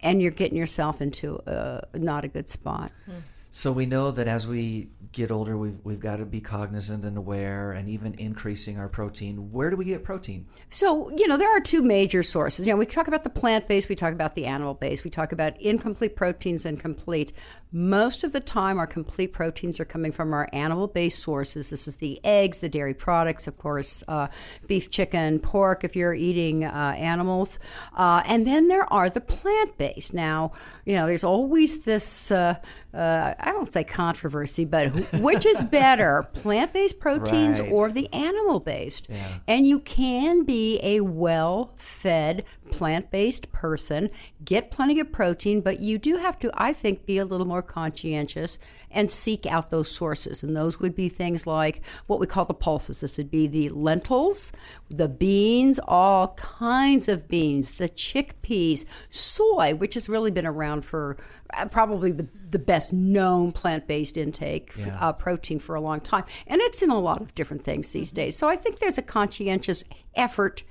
and 0.00 0.20
you're 0.20 0.30
getting 0.30 0.58
yourself 0.58 1.00
into 1.00 1.40
a, 1.46 1.82
not 1.94 2.24
a 2.24 2.28
good 2.28 2.48
spot. 2.50 2.92
Hmm. 3.06 3.12
So 3.50 3.72
we 3.72 3.86
know 3.86 4.10
that 4.10 4.28
as 4.28 4.46
we 4.46 4.88
get 5.12 5.30
older, 5.30 5.56
we've, 5.56 5.78
we've 5.84 6.00
got 6.00 6.16
to 6.16 6.26
be 6.26 6.40
cognizant 6.40 7.04
and 7.04 7.16
aware 7.16 7.72
and 7.72 7.88
even 7.88 8.14
increasing 8.14 8.78
our 8.78 8.88
protein. 8.88 9.50
Where 9.50 9.70
do 9.70 9.76
we 9.76 9.84
get 9.84 10.04
protein? 10.04 10.46
So, 10.70 11.10
you 11.16 11.26
know, 11.26 11.36
there 11.36 11.54
are 11.56 11.60
two 11.60 11.82
major 11.82 12.22
sources. 12.22 12.66
You 12.66 12.72
know, 12.72 12.78
we 12.78 12.86
talk 12.86 13.08
about 13.08 13.22
the 13.22 13.30
plant 13.30 13.68
based, 13.68 13.88
we 13.88 13.94
talk 13.94 14.12
about 14.12 14.34
the 14.34 14.46
animal 14.46 14.74
based, 14.74 15.04
we 15.04 15.10
talk 15.10 15.32
about 15.32 15.60
incomplete 15.60 16.14
proteins 16.14 16.66
and 16.66 16.78
complete. 16.78 17.32
Most 17.70 18.24
of 18.24 18.32
the 18.32 18.40
time, 18.40 18.78
our 18.78 18.86
complete 18.86 19.32
proteins 19.32 19.78
are 19.78 19.84
coming 19.84 20.10
from 20.10 20.32
our 20.32 20.48
animal 20.52 20.86
based 20.88 21.20
sources. 21.22 21.68
This 21.68 21.86
is 21.86 21.96
the 21.96 22.18
eggs, 22.24 22.60
the 22.60 22.68
dairy 22.68 22.94
products, 22.94 23.46
of 23.46 23.58
course, 23.58 24.02
uh, 24.08 24.28
beef, 24.66 24.90
chicken, 24.90 25.38
pork, 25.38 25.84
if 25.84 25.94
you're 25.94 26.14
eating 26.14 26.64
uh, 26.64 26.94
animals. 26.96 27.58
Uh, 27.94 28.22
and 28.26 28.46
then 28.46 28.68
there 28.68 28.90
are 28.90 29.10
the 29.10 29.20
plant 29.20 29.76
based. 29.76 30.14
Now, 30.14 30.52
you 30.86 30.94
know, 30.96 31.06
there's 31.06 31.24
always 31.24 31.80
this, 31.84 32.30
uh, 32.30 32.54
uh, 32.94 33.34
I 33.38 33.52
don't 33.52 33.70
say 33.70 33.84
controversy, 33.84 34.64
but 34.64 34.88
which 35.20 35.44
is 35.44 35.62
better, 35.62 36.26
plant 36.32 36.72
based 36.72 36.98
proteins 36.98 37.60
Right. 37.60 37.70
or 37.70 37.90
the 37.90 38.10
animal 38.14 38.60
based? 38.60 39.08
And 39.46 39.66
you 39.66 39.80
can 39.80 40.44
be 40.44 40.80
a 40.82 41.00
well 41.02 41.72
fed, 41.76 42.44
plant 42.70 43.10
based 43.10 43.52
person, 43.52 44.08
get 44.44 44.70
plenty 44.70 45.00
of 45.00 45.12
protein, 45.12 45.60
but 45.60 45.80
you 45.80 45.98
do 45.98 46.16
have 46.16 46.38
to, 46.38 46.50
I 46.54 46.72
think, 46.72 47.04
be 47.04 47.18
a 47.18 47.24
little 47.26 47.46
more 47.46 47.57
conscientious 47.62 48.58
and 48.90 49.10
seek 49.10 49.44
out 49.46 49.70
those 49.70 49.90
sources. 49.90 50.42
And 50.42 50.56
those 50.56 50.80
would 50.80 50.94
be 50.94 51.08
things 51.08 51.46
like 51.46 51.82
what 52.06 52.20
we 52.20 52.26
call 52.26 52.44
the 52.44 52.54
pulses. 52.54 53.00
This 53.00 53.18
would 53.18 53.30
be 53.30 53.46
the 53.46 53.68
lentils, 53.70 54.50
the 54.88 55.08
beans, 55.08 55.78
all 55.86 56.28
kinds 56.34 57.08
of 57.08 57.28
beans, 57.28 57.72
the 57.72 57.88
chickpeas, 57.88 58.84
soy, 59.10 59.74
which 59.74 59.94
has 59.94 60.08
really 60.08 60.30
been 60.30 60.46
around 60.46 60.84
for 60.84 61.16
uh, 61.54 61.66
probably 61.66 62.12
the, 62.12 62.28
the 62.50 62.58
best 62.58 62.92
known 62.92 63.52
plant 63.52 63.86
based 63.86 64.16
intake 64.16 64.72
Yeah. 64.78 64.96
uh, 65.00 65.12
protein 65.12 65.58
for 65.58 65.74
a 65.74 65.80
long 65.80 66.00
time. 66.00 66.24
And 66.46 66.60
it's 66.62 66.82
in 66.82 66.90
a 66.90 66.98
lot 66.98 67.20
of 67.20 67.34
different 67.34 67.62
things 67.62 67.92
these 67.92 68.12
days. 68.12 68.36
So 68.36 68.48
I 68.48 68.56
think 68.56 68.78
there's 68.78 68.98
a 68.98 69.02
conscientious 69.02 69.84
effort 70.14 70.62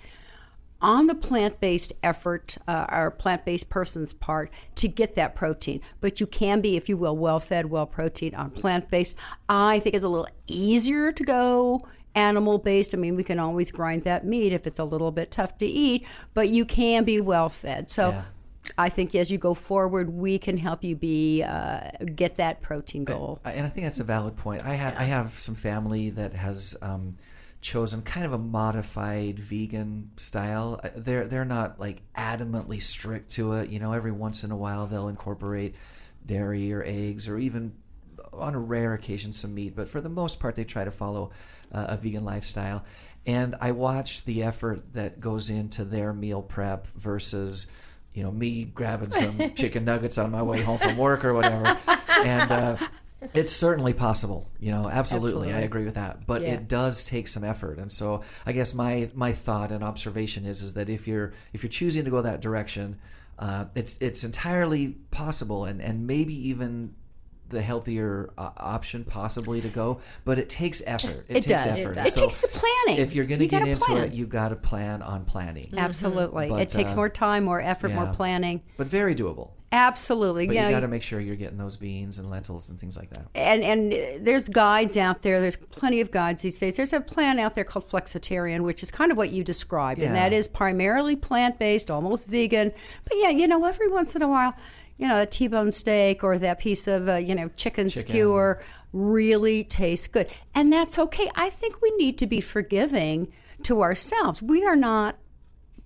on 0.82 1.08
the 1.08 1.16
plant 1.16 1.60
based 1.60 1.94
effort, 2.04 2.58
uh, 2.68 2.86
our 2.90 3.12
plant 3.12 3.46
based 3.46 3.70
person's 3.70 4.14
part, 4.14 4.52
to 4.76 4.88
get 4.88 5.16
that 5.16 5.36
protein. 5.36 5.82
But 6.02 6.20
you 6.20 6.28
can 6.28 6.62
be, 6.62 6.78
if 6.78 6.88
you 6.90 6.98
will, 6.98 7.18
well 7.18 7.40
fed, 7.40 7.68
well 7.68 7.86
protein 7.86 8.36
on 8.36 8.52
plant 8.52 8.90
based. 8.90 9.16
I 9.50 9.80
think 9.80 9.96
it's 9.96 10.04
a 10.04 10.10
little 10.10 10.28
easier 10.48 11.12
to 11.12 11.24
go 11.24 11.88
animal 12.16 12.58
based. 12.58 12.94
I 12.94 12.98
mean, 12.98 13.16
we 13.16 13.24
can 13.24 13.40
always 13.40 13.72
grind 13.72 14.04
that 14.04 14.26
meat 14.26 14.54
if 14.54 14.68
it's 14.68 14.80
a 14.80 14.84
little 14.84 15.12
bit 15.12 15.32
tough 15.32 15.58
to 15.60 15.66
eat, 15.66 16.06
but 16.34 16.50
you 16.50 16.66
can 16.66 17.04
be 17.04 17.22
well 17.22 17.50
fed. 17.50 17.90
So. 17.90 18.10
Yeah. 18.10 18.24
I 18.78 18.90
think 18.90 19.16
as 19.16 19.32
you 19.32 19.38
go 19.38 19.54
forward, 19.54 20.10
we 20.10 20.38
can 20.38 20.58
help 20.58 20.84
you 20.84 20.94
be 20.96 21.42
uh, 21.42 21.90
get 22.16 22.36
that 22.36 22.62
protein 22.62 23.06
goal. 23.06 23.40
And 23.46 23.66
I 23.66 23.70
think 23.70 23.86
that's 23.86 24.02
a 24.02 24.04
valid 24.04 24.36
point. 24.36 24.66
I 24.66 24.74
have 24.74 24.96
I 24.98 25.04
have 25.04 25.30
some 25.30 25.56
family 25.56 26.10
that 26.10 26.34
has 26.34 26.76
um, 26.82 27.16
chosen 27.68 28.02
kind 28.02 28.26
of 28.26 28.32
a 28.32 28.38
modified 28.38 29.38
vegan 29.40 30.10
style. 30.16 30.80
Uh, 30.82 30.90
They're 30.96 31.28
they're 31.28 31.46
not 31.46 31.80
like 31.80 32.02
adamantly 32.14 32.82
strict 32.82 33.32
to 33.32 33.54
it. 33.54 33.70
You 33.70 33.80
know, 33.80 33.92
every 33.92 34.14
once 34.14 34.46
in 34.46 34.52
a 34.52 34.58
while 34.58 34.88
they'll 34.88 35.10
incorporate 35.10 35.76
dairy 36.26 36.72
or 36.72 36.82
eggs 36.86 37.28
or 37.28 37.38
even 37.38 37.74
on 38.32 38.56
a 38.56 38.60
rare 38.60 38.94
occasion 38.94 39.34
some 39.34 39.54
meat. 39.54 39.76
But 39.76 39.90
for 39.90 40.00
the 40.00 40.10
most 40.10 40.40
part, 40.40 40.56
they 40.56 40.64
try 40.64 40.86
to 40.86 40.92
follow 40.92 41.32
uh, 41.74 41.88
a 41.90 41.98
vegan 41.98 42.24
lifestyle. 42.24 42.86
And 43.26 43.56
I 43.60 43.72
watch 43.72 44.24
the 44.24 44.44
effort 44.44 44.94
that 44.94 45.20
goes 45.20 45.50
into 45.50 45.84
their 45.84 46.14
meal 46.14 46.42
prep 46.42 46.88
versus 46.88 47.68
you 48.14 48.24
know 48.24 48.32
me 48.32 48.64
grabbing 48.64 49.12
some 49.12 49.54
chicken 49.56 49.84
nuggets 49.84 50.18
on 50.18 50.32
my 50.32 50.42
way 50.42 50.62
home 50.62 50.78
from 50.78 50.98
work 50.98 51.26
or 51.26 51.34
whatever 51.34 51.78
and 52.24 52.52
uh, 52.52 52.78
it's 53.34 53.52
certainly 53.52 53.94
possible 53.94 54.50
you 54.60 54.72
know 54.72 54.90
absolutely, 54.90 55.52
i 55.54 55.60
agree 55.60 55.84
with 55.86 55.96
that 55.96 56.26
but 56.26 56.42
Yeah. 56.42 56.54
it 56.54 56.68
does 56.68 57.06
take 57.06 57.28
some 57.28 57.44
effort 57.44 57.80
and 57.80 57.92
so 57.92 58.22
i 58.46 58.52
guess 58.52 58.74
my 58.74 59.10
my 59.16 59.32
thought 59.32 59.72
and 59.72 59.84
observation 59.84 60.46
is 60.46 60.62
is 60.62 60.74
that 60.74 60.90
if 60.90 61.08
you're 61.08 61.34
if 61.54 61.64
you're 61.64 61.70
choosing 61.70 62.06
to 62.06 62.12
go 62.12 62.22
that 62.22 62.42
direction 62.42 62.98
uh, 63.40 63.66
it's 63.76 63.98
it's 64.00 64.24
entirely 64.24 64.96
possible 65.12 65.66
and 65.66 65.82
and 65.82 66.08
maybe 66.08 66.34
even 66.50 66.94
the 67.50 67.62
healthier 67.62 68.30
uh, 68.38 68.50
option 68.58 69.04
possibly 69.04 69.62
to 69.62 69.70
go 69.70 70.00
but 70.26 70.38
it 70.40 70.50
takes 70.50 70.82
effort 70.86 71.26
it, 71.30 71.38
It 71.38 71.44
takes 71.44 71.66
does. 71.66 71.78
It 71.78 71.82
effort 71.82 71.96
does. 71.96 72.18
It 72.18 72.20
takes 72.22 72.42
the 72.42 72.48
planning. 72.48 73.02
if 73.04 73.16
you're 73.16 73.26
going 73.26 73.40
to 73.40 73.46
You 73.46 73.52
get 73.52 73.68
into 73.68 73.82
plan. 73.86 74.04
it 74.06 74.14
you've 74.14 74.30
got 74.30 74.50
to 74.50 74.56
plan 74.56 75.02
on 75.02 75.26
planning 75.26 75.70
Absolutely, 75.76 76.50
But, 76.50 76.62
it 76.62 76.70
takes 76.70 76.94
uh, 76.94 76.96
more 76.96 77.10
time, 77.10 77.44
more 77.46 77.62
effort, 77.62 77.92
more 77.92 78.12
planning. 78.14 78.62
but 78.78 78.88
very 78.88 79.16
doable 79.16 79.52
Absolutely, 79.70 80.48
but 80.48 80.56
you 80.56 80.62
you 80.62 80.66
know, 80.68 80.72
got 80.74 80.80
to 80.80 80.88
make 80.88 81.02
sure 81.04 81.20
you're 81.20 81.36
getting 81.36 81.58
those 81.58 81.76
beans 81.76 82.20
and 82.20 82.30
lentils 82.30 82.70
and 82.70 82.80
things 82.80 82.98
like 82.98 83.10
that 83.10 83.28
and 83.36 83.64
and 83.64 84.26
there's 84.26 84.48
guides 84.48 84.96
out 84.96 85.22
there. 85.22 85.42
There's 85.42 85.58
plenty 85.58 86.00
of 86.00 86.10
guides 86.10 86.42
these 86.42 86.58
days. 86.58 86.78
There's 86.78 86.94
a 86.94 87.02
plan 87.02 87.38
out 87.38 87.54
there 87.56 87.64
called 87.66 87.86
Flexitarian, 87.86 88.62
which 88.62 88.82
is 88.82 88.92
kind 88.92 89.12
of 89.12 89.18
what 89.18 89.32
you 89.32 89.44
described, 89.44 90.00
and 90.02 90.16
that 90.16 90.32
is 90.34 90.48
primarily 90.48 91.16
plant 91.16 91.60
based, 91.60 91.92
almost 91.92 92.28
vegan. 92.28 92.72
But 93.04 93.14
yeah, 93.18 93.30
you 93.30 93.48
know, 93.48 93.66
every 93.66 93.90
once 93.90 94.16
in 94.16 94.22
a 94.22 94.28
while, 94.28 94.56
you 94.98 95.08
know, 95.08 95.22
a 95.22 95.26
T-bone 95.26 95.72
steak 95.72 96.24
or 96.24 96.38
that 96.38 96.60
piece 96.60 96.88
of 96.88 97.08
uh, 97.08 97.16
you 97.16 97.36
know 97.36 97.50
chicken, 97.56 97.90
Chicken. 97.90 98.10
skewer 98.10 98.62
really 98.94 99.64
tastes 99.64 100.08
good, 100.08 100.28
and 100.56 100.72
that's 100.72 100.98
okay. 100.98 101.30
I 101.36 101.50
think 101.50 101.82
we 101.82 101.92
need 101.92 102.18
to 102.20 102.28
be 102.28 102.42
forgiving 102.42 103.32
to 103.64 103.82
ourselves. 103.82 104.42
We 104.42 104.66
are 104.66 104.76
not 104.76 105.18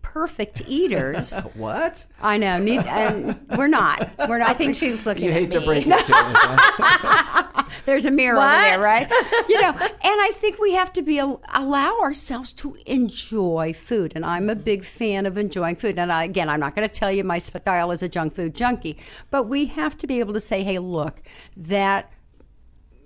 perfect 0.01 0.61
eaters. 0.67 1.33
what 1.55 2.05
I 2.21 2.37
know, 2.37 2.57
need, 2.57 2.81
and 2.81 3.39
we're 3.57 3.67
not. 3.67 4.09
We're 4.27 4.37
not. 4.39 4.49
I 4.49 4.53
think 4.53 4.75
she's 4.75 5.05
looking 5.05 5.25
you 5.25 5.31
at 5.31 5.35
hate 5.37 5.51
to 5.51 5.59
me. 5.59 5.65
break 5.65 5.87
it 5.87 6.05
to 6.05 6.13
us 6.15 6.35
huh? 6.37 7.40
There's 7.85 8.05
a 8.05 8.11
mirror 8.11 8.37
over 8.37 8.47
there, 8.47 8.79
right? 8.79 9.09
you 9.49 9.61
know, 9.61 9.71
and 9.71 9.89
I 10.03 10.31
think 10.35 10.59
we 10.59 10.73
have 10.73 10.93
to 10.93 11.01
be 11.01 11.19
allow 11.19 11.99
ourselves 12.01 12.53
to 12.53 12.75
enjoy 12.85 13.73
food, 13.73 14.13
and 14.15 14.25
I'm 14.25 14.49
a 14.49 14.55
big 14.55 14.83
fan 14.83 15.25
of 15.25 15.37
enjoying 15.37 15.75
food. 15.75 15.97
And 15.97 16.11
I, 16.11 16.23
again, 16.23 16.49
I'm 16.49 16.59
not 16.59 16.75
going 16.75 16.87
to 16.87 16.93
tell 16.93 17.11
you 17.11 17.23
my 17.23 17.39
style 17.39 17.91
is 17.91 18.03
a 18.03 18.09
junk 18.09 18.33
food 18.33 18.55
junkie, 18.55 18.97
but 19.29 19.43
we 19.43 19.65
have 19.65 19.97
to 19.99 20.07
be 20.07 20.19
able 20.19 20.33
to 20.33 20.41
say, 20.41 20.63
"Hey, 20.63 20.79
look, 20.79 21.21
that." 21.57 22.11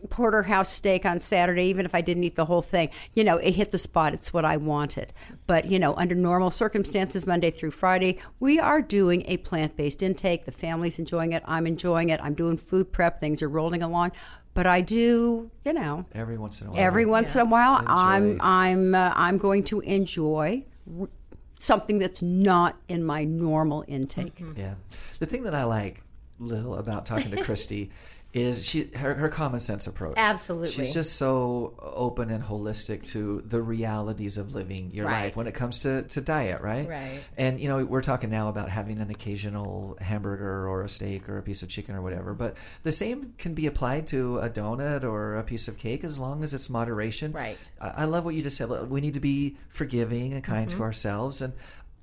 porterhouse 0.09 0.69
steak 0.69 1.05
on 1.05 1.19
Saturday, 1.19 1.65
even 1.65 1.85
if 1.85 1.95
I 1.95 2.01
didn't 2.01 2.23
eat 2.23 2.35
the 2.35 2.45
whole 2.45 2.61
thing, 2.61 2.89
you 3.13 3.23
know, 3.23 3.37
it 3.37 3.55
hit 3.55 3.71
the 3.71 3.77
spot. 3.77 4.13
It's 4.13 4.33
what 4.33 4.45
I 4.45 4.57
wanted. 4.57 5.13
But, 5.47 5.65
you 5.65 5.79
know, 5.79 5.95
under 5.95 6.15
normal 6.15 6.51
circumstances, 6.51 7.25
Monday 7.25 7.51
through 7.51 7.71
Friday, 7.71 8.19
we 8.39 8.59
are 8.59 8.81
doing 8.81 9.23
a 9.27 9.37
plant 9.37 9.75
based 9.75 10.03
intake. 10.03 10.45
The 10.45 10.51
family's 10.51 10.99
enjoying 10.99 11.31
it. 11.31 11.43
I'm 11.45 11.67
enjoying 11.67 12.09
it. 12.09 12.19
I'm 12.21 12.35
doing 12.35 12.57
food 12.57 12.91
prep. 12.91 13.19
Things 13.19 13.41
are 13.41 13.49
rolling 13.49 13.83
along. 13.83 14.11
But 14.55 14.65
I 14.65 14.81
do, 14.81 15.51
you 15.63 15.73
know, 15.73 16.05
Every 16.13 16.37
once 16.37 16.61
in 16.61 16.67
a 16.67 16.71
while. 16.71 16.79
every 16.81 17.05
once 17.05 17.35
in 17.35 17.41
a 17.41 17.45
while, 17.45 17.83
I'm 17.85 18.39
I'm 18.41 18.95
uh, 18.95 19.11
I'm 19.13 19.37
going 19.37 19.63
to 19.65 19.81
enjoy 19.81 20.63
r- 20.99 21.09
something 21.59 21.99
that's 21.99 22.21
not 22.21 22.75
in 22.87 23.03
my 23.03 23.25
normal 23.25 23.83
intake. 23.87 24.41
Yeah. 24.55 24.75
The 25.19 25.25
thing 25.27 25.43
that 25.43 25.53
I 25.53 25.65
like, 25.65 26.01
Lil, 26.39 26.75
about 26.75 27.05
talking 27.05 27.31
to 27.31 27.43
Christy 27.47 27.91
is 28.35 28.67
she 28.67 28.89
her, 28.95 29.13
her 29.15 29.29
common 29.29 29.59
sense 29.61 29.87
approach. 29.87 30.13
Absolutely. 30.17 30.69
She's 30.69 30.93
just 30.93 31.15
so 31.15 31.73
open 31.81 32.29
and 32.29 32.43
holistic 32.43 33.03
to 33.11 33.41
the 33.47 33.61
realities 33.61 34.37
of 34.37 34.53
living 34.53 34.91
your 34.93 35.05
Right. 35.05 35.23
life 35.25 35.37
when 35.37 35.47
it 35.47 35.53
comes 35.55 35.79
to, 35.83 36.03
to 36.03 36.19
diet, 36.21 36.61
right? 36.61 36.87
Right. 36.87 37.23
And 37.37 37.59
you 37.61 37.69
know, 37.69 37.85
we're 37.85 38.01
talking 38.01 38.29
now 38.29 38.49
about 38.49 38.69
having 38.69 38.99
an 38.99 39.09
occasional 39.09 39.97
hamburger 40.01 40.67
or 40.67 40.83
a 40.83 40.89
steak 40.89 41.29
or 41.29 41.37
a 41.37 41.41
piece 41.41 41.63
of 41.63 41.69
chicken 41.69 41.95
or 41.95 42.01
whatever, 42.01 42.33
but 42.33 42.57
the 42.83 42.91
same 42.91 43.33
can 43.37 43.53
be 43.53 43.67
applied 43.67 44.05
to 44.07 44.39
a 44.39 44.49
donut 44.49 45.03
or 45.03 45.37
a 45.37 45.43
piece 45.43 45.67
of 45.69 45.77
cake 45.77 46.03
as 46.03 46.19
long 46.19 46.43
as 46.43 46.53
it's 46.53 46.69
moderation. 46.69 47.31
Right. 47.31 47.57
I, 47.79 47.87
I 47.89 48.05
love 48.05 48.25
what 48.25 48.35
you 48.35 48.43
just 48.43 48.57
said. 48.57 48.69
We 48.89 48.99
need 48.99 49.13
to 49.13 49.21
be 49.21 49.55
forgiving 49.69 50.33
and 50.33 50.43
kind 50.43 50.67
Mm-hmm. 50.69 50.77
to 50.77 50.83
ourselves 50.83 51.41
and 51.41 51.53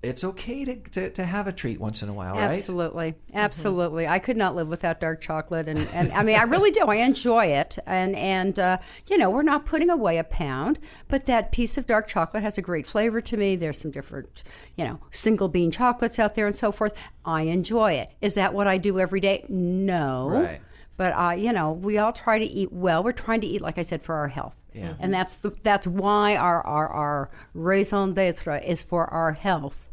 it's 0.02 0.24
okay 0.24 0.64
to, 0.64 0.76
to, 0.90 1.10
to 1.10 1.24
have 1.24 1.46
a 1.46 1.52
treat 1.52 1.78
once 1.78 2.02
in 2.02 2.08
a 2.08 2.12
while, 2.12 2.34
right? 2.34 2.50
Absolutely, 2.50 3.14
absolutely. 3.34 4.06
I 4.06 4.18
could 4.18 4.36
not 4.36 4.56
live 4.56 4.68
without 4.68 5.00
dark 5.00 5.20
chocolate, 5.20 5.68
and, 5.68 5.78
and 5.94 6.12
I 6.12 6.24
mean, 6.24 6.36
I 6.36 6.42
really 6.42 6.72
do. 6.72 6.86
I 6.86 6.96
enjoy 6.96 7.46
it, 7.46 7.78
and 7.86 8.16
and 8.16 8.58
uh, 8.58 8.78
you 9.08 9.16
know, 9.16 9.30
we're 9.30 9.42
not 9.42 9.64
putting 9.64 9.90
away 9.90 10.18
a 10.18 10.24
pound, 10.24 10.80
but 11.08 11.26
that 11.26 11.52
piece 11.52 11.78
of 11.78 11.86
dark 11.86 12.08
chocolate 12.08 12.42
has 12.42 12.58
a 12.58 12.62
great 12.62 12.86
flavor 12.86 13.20
to 13.20 13.36
me. 13.36 13.54
There's 13.54 13.78
some 13.78 13.92
different, 13.92 14.42
you 14.76 14.84
know, 14.84 14.98
single 15.12 15.48
bean 15.48 15.70
chocolates 15.70 16.18
out 16.18 16.34
there 16.34 16.46
and 16.46 16.56
so 16.56 16.72
forth. 16.72 16.98
I 17.24 17.42
enjoy 17.42 17.92
it. 17.92 18.10
Is 18.20 18.34
that 18.34 18.54
what 18.54 18.66
I 18.66 18.78
do 18.78 18.98
every 18.98 19.20
day? 19.20 19.44
No. 19.48 20.30
Right. 20.30 20.60
But 20.96 21.12
uh, 21.12 21.32
you 21.32 21.52
know, 21.52 21.72
we 21.72 21.98
all 21.98 22.12
try 22.12 22.40
to 22.40 22.44
eat 22.44 22.72
well. 22.72 23.04
We're 23.04 23.12
trying 23.12 23.40
to 23.42 23.46
eat, 23.46 23.60
like 23.60 23.78
I 23.78 23.82
said, 23.82 24.02
for 24.02 24.16
our 24.16 24.28
health. 24.28 24.56
Yeah. 24.74 24.94
And 24.98 25.14
that's 25.14 25.38
the 25.38 25.52
that's 25.62 25.86
why 25.86 26.34
our 26.34 26.60
our, 26.66 26.88
our 26.88 27.30
raison 27.54 28.14
d'être 28.14 28.60
is 28.66 28.82
for 28.82 29.06
our 29.06 29.32
health. 29.32 29.88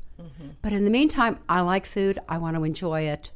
But 0.61 0.73
in 0.73 0.83
the 0.83 0.89
meantime, 0.91 1.39
I 1.47 1.61
like 1.61 1.85
food. 1.85 2.19
I 2.27 2.37
want 2.37 2.55
to 2.57 2.63
enjoy 2.63 3.01
it, 3.03 3.31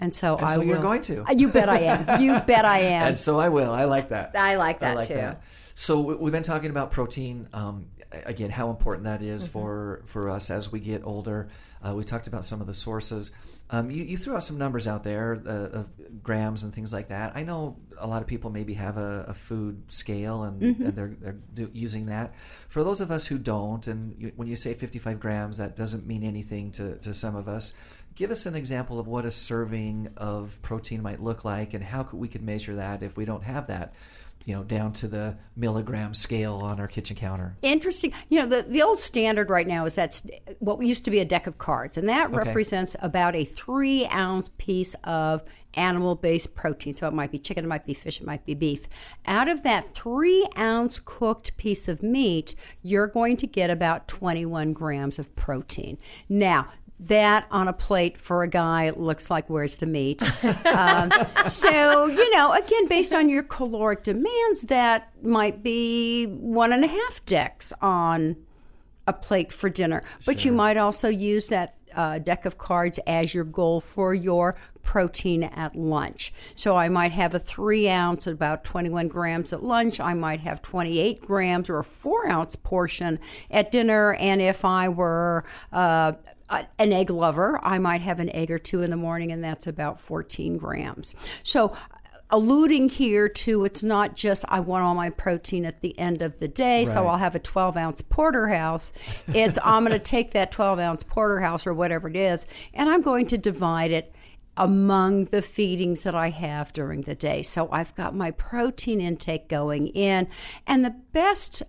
and 0.00 0.14
so 0.14 0.36
And 0.36 0.46
I 0.46 0.48
so 0.48 0.60
you're 0.62 0.78
going 0.80 1.00
to. 1.02 1.22
Uh, 1.22 1.32
You 1.32 1.48
bet 1.48 1.68
I 1.68 1.78
am. 1.80 2.20
You 2.22 2.40
bet 2.40 2.64
I 2.64 2.78
am. 2.98 3.08
And 3.08 3.18
so 3.18 3.38
I 3.38 3.48
will. 3.48 3.70
I 3.72 3.84
like 3.84 4.08
that. 4.08 4.34
I 4.36 4.56
like 4.56 4.80
that 4.80 5.06
too. 5.08 5.36
So 5.76 6.00
we- 6.00 6.14
we've 6.14 6.32
been 6.32 6.42
talking 6.44 6.70
about 6.70 6.92
protein. 6.92 7.48
Um, 7.52 7.86
again, 8.26 8.50
how 8.50 8.70
important 8.70 9.04
that 9.04 9.22
is 9.22 9.44
Mm-hmm. 9.48 9.52
for 9.52 10.02
for 10.06 10.30
us 10.30 10.50
as 10.50 10.70
we 10.70 10.78
get 10.80 11.02
older. 11.04 11.48
Uh, 11.86 11.94
we 11.94 12.04
talked 12.04 12.26
about 12.28 12.44
some 12.44 12.60
of 12.60 12.66
the 12.66 12.72
sources. 12.74 13.32
Um, 13.70 13.90
you, 13.90 14.04
you 14.04 14.16
threw 14.16 14.36
out 14.36 14.42
some 14.42 14.56
numbers 14.56 14.86
out 14.86 15.02
there 15.04 15.42
uh, 15.46 15.50
of 15.80 15.88
grams 16.22 16.62
and 16.62 16.72
things 16.72 16.92
like 16.92 17.08
that. 17.08 17.34
I 17.36 17.42
know 17.42 17.76
a 17.98 18.06
lot 18.06 18.22
of 18.22 18.28
people 18.28 18.50
maybe 18.50 18.74
have 18.74 18.96
a, 18.96 19.24
a 19.28 19.34
food 19.34 19.90
scale 19.90 20.44
and, 20.44 20.62
Mm-hmm. 20.62 20.86
and 20.86 20.96
they're, 20.96 21.16
they're 21.20 21.36
do, 21.54 21.70
using 21.74 22.06
that. 22.06 22.34
For 22.68 22.84
those 22.84 23.00
of 23.00 23.10
us 23.10 23.26
who 23.26 23.36
don't, 23.38 23.86
and 23.86 24.14
you, 24.18 24.32
when 24.36 24.46
you 24.48 24.56
say 24.56 24.74
55 24.74 25.18
grams, 25.18 25.58
that 25.58 25.76
doesn't 25.76 26.06
mean 26.06 26.22
anything 26.22 26.70
to, 26.72 26.96
to 26.98 27.12
some 27.12 27.34
of 27.36 27.48
us. 27.48 27.74
Give 28.14 28.30
us 28.30 28.46
an 28.46 28.54
example 28.54 29.00
of 29.00 29.06
what 29.08 29.24
a 29.24 29.30
serving 29.30 30.08
of 30.16 30.60
protein 30.62 31.02
might 31.02 31.20
look 31.20 31.44
like 31.44 31.74
and 31.74 31.82
how 31.82 32.04
could, 32.04 32.18
we 32.20 32.28
could 32.28 32.42
measure 32.42 32.76
that 32.76 33.02
if 33.02 33.16
we 33.16 33.24
don't 33.24 33.42
have 33.44 33.66
that 33.66 33.94
you 34.44 34.54
know, 34.54 34.62
down 34.62 34.92
to 34.92 35.08
the 35.08 35.36
milligram 35.56 36.14
scale 36.14 36.56
on 36.56 36.78
our 36.80 36.88
kitchen 36.88 37.16
counter. 37.16 37.56
Interesting. 37.62 38.12
You 38.28 38.40
know, 38.40 38.46
the, 38.46 38.62
the 38.62 38.82
old 38.82 38.98
standard 38.98 39.50
right 39.50 39.66
now 39.66 39.84
is 39.86 39.94
that's 39.94 40.26
what 40.58 40.80
used 40.82 41.04
to 41.06 41.10
be 41.10 41.18
a 41.20 41.24
deck 41.24 41.46
of 41.46 41.58
cards, 41.58 41.96
and 41.96 42.08
that 42.08 42.26
Okay. 42.28 42.36
represents 42.36 42.94
about 43.00 43.34
a 43.34 43.44
three 43.44 44.06
ounce 44.06 44.50
piece 44.58 44.94
of 45.04 45.42
animal 45.76 46.14
based 46.14 46.54
protein. 46.54 46.94
So 46.94 47.08
it 47.08 47.12
might 47.12 47.32
be 47.32 47.38
chicken, 47.38 47.64
it 47.64 47.68
might 47.68 47.84
be 47.84 47.94
fish, 47.94 48.20
it 48.20 48.26
might 48.26 48.44
be 48.46 48.54
beef. 48.54 48.86
Out 49.26 49.48
of 49.48 49.62
that 49.64 49.92
three 49.94 50.46
ounce 50.56 51.00
cooked 51.00 51.56
piece 51.56 51.88
of 51.88 52.02
meat, 52.02 52.54
you're 52.82 53.08
going 53.08 53.36
to 53.38 53.46
get 53.46 53.70
about 53.70 54.06
21 54.06 54.72
grams 54.72 55.18
of 55.18 55.34
protein. 55.34 55.98
Now, 56.28 56.68
that 57.00 57.46
on 57.50 57.68
a 57.68 57.72
plate 57.72 58.18
for 58.18 58.42
a 58.42 58.48
guy 58.48 58.90
looks 58.90 59.30
like 59.30 59.50
where's 59.50 59.76
the 59.76 59.86
meat. 59.86 60.22
Um, 60.74 61.10
so 61.48 62.06
you 62.06 62.34
know 62.34 62.52
again 62.52 62.88
based 62.88 63.14
on 63.14 63.28
your 63.28 63.42
caloric 63.42 64.02
demands 64.02 64.62
that 64.62 65.12
might 65.22 65.62
be 65.62 66.26
one 66.26 66.72
and 66.72 66.84
a 66.84 66.88
half 66.88 67.24
decks 67.26 67.72
on 67.80 68.36
a 69.06 69.12
plate 69.12 69.52
for 69.52 69.68
dinner. 69.68 70.02
But 70.26 70.44
you 70.44 70.52
might 70.52 70.76
also 70.76 71.08
use 71.08 71.48
that 71.48 71.74
uh, 71.94 72.18
deck 72.18 72.44
of 72.44 72.58
cards 72.58 72.98
as 73.06 73.34
your 73.34 73.44
goal 73.44 73.80
for 73.80 74.14
your 74.14 74.56
protein 74.82 75.44
at 75.44 75.74
lunch. 75.74 76.32
So 76.54 76.76
i 76.76 76.88
might 76.88 77.12
have 77.12 77.34
a 77.34 77.38
three 77.38 77.88
ounce 77.88 78.26
about 78.26 78.64
21 78.64 79.08
grams 79.08 79.52
at 79.52 79.62
lunch. 79.62 79.98
I 79.98 80.14
might 80.14 80.40
have 80.40 80.60
28 80.62 81.22
grams 81.22 81.70
or 81.70 81.78
a 81.78 81.84
four 81.84 82.28
ounce 82.28 82.56
portion 82.56 83.18
at 83.50 83.70
dinner. 83.70 84.14
And 84.14 84.40
if 84.42 84.64
i 84.64 84.88
were 84.88 85.44
uh, 85.72 86.12
a- 86.50 86.66
an 86.78 86.92
egg 86.92 87.10
lover, 87.10 87.58
I 87.62 87.78
might 87.78 88.00
have 88.02 88.20
an 88.20 88.30
egg 88.30 88.50
or 88.50 88.58
two 88.58 88.82
in 88.82 88.90
the 88.90 88.96
morning, 88.96 89.32
and 89.32 89.42
that's 89.42 89.66
about 89.66 90.00
14 90.00 90.56
grams. 90.58 91.14
So, 91.42 91.74
alluding 92.30 92.88
here 92.88 93.28
to 93.28 93.64
it's 93.64 93.82
not 93.82 94.16
just 94.16 94.44
I 94.48 94.58
want 94.58 94.82
all 94.82 94.94
my 94.94 95.10
protein 95.10 95.64
at 95.64 95.82
the 95.82 95.96
end 95.98 96.22
of 96.22 96.38
the 96.38 96.48
day, 96.48 96.84
so 96.84 97.06
I'll 97.06 97.18
have 97.18 97.34
a 97.34 97.38
12 97.38 97.76
ounce 97.76 98.00
porterhouse. 98.00 98.92
It's 99.28 99.58
I'm 99.62 99.84
going 99.84 99.92
to 99.92 99.98
take 100.04 100.32
that 100.32 100.50
12 100.50 100.78
ounce 100.78 101.02
porterhouse 101.02 101.66
or 101.66 101.74
whatever 101.74 102.08
it 102.08 102.16
is, 102.16 102.46
and 102.72 102.88
I'm 102.88 103.02
going 103.02 103.26
to 103.28 103.38
divide 103.38 103.90
it 103.90 104.12
among 104.56 105.26
the 105.26 105.42
feedings 105.42 106.02
that 106.04 106.14
I 106.14 106.30
have 106.30 106.72
during 106.72 107.02
the 107.02 107.14
day. 107.14 107.42
So 107.42 107.68
I've 107.72 107.94
got 107.94 108.14
my 108.14 108.30
protein 108.30 109.00
intake 109.00 109.48
going 109.48 109.88
in, 109.88 110.28
and 110.66 110.84
the 110.84 110.94
best 111.12 111.62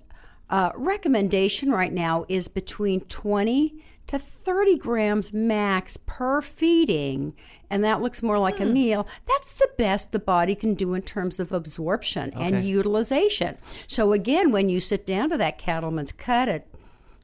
uh, 0.49 0.71
recommendation 0.75 1.71
right 1.71 1.91
now 1.91 2.25
is 2.29 2.47
between 2.47 3.01
20 3.01 3.83
to 4.07 4.19
30 4.19 4.77
grams 4.77 5.33
max 5.33 5.97
per 6.05 6.41
feeding, 6.41 7.33
and 7.69 7.83
that 7.83 8.01
looks 8.01 8.21
more 8.21 8.37
like 8.37 8.59
a 8.59 8.65
meal. 8.65 9.07
That's 9.27 9.53
the 9.55 9.69
best 9.77 10.11
the 10.11 10.19
body 10.19 10.55
can 10.55 10.75
do 10.75 10.93
in 10.93 11.01
terms 11.01 11.39
of 11.39 11.51
absorption 11.51 12.31
and 12.33 12.63
utilization. 12.63 13.57
So, 13.87 14.13
again, 14.13 14.51
when 14.51 14.69
you 14.69 14.79
sit 14.79 15.05
down 15.05 15.29
to 15.31 15.37
that 15.37 15.57
cattleman's 15.57 16.11
cut 16.11 16.49
at 16.49 16.67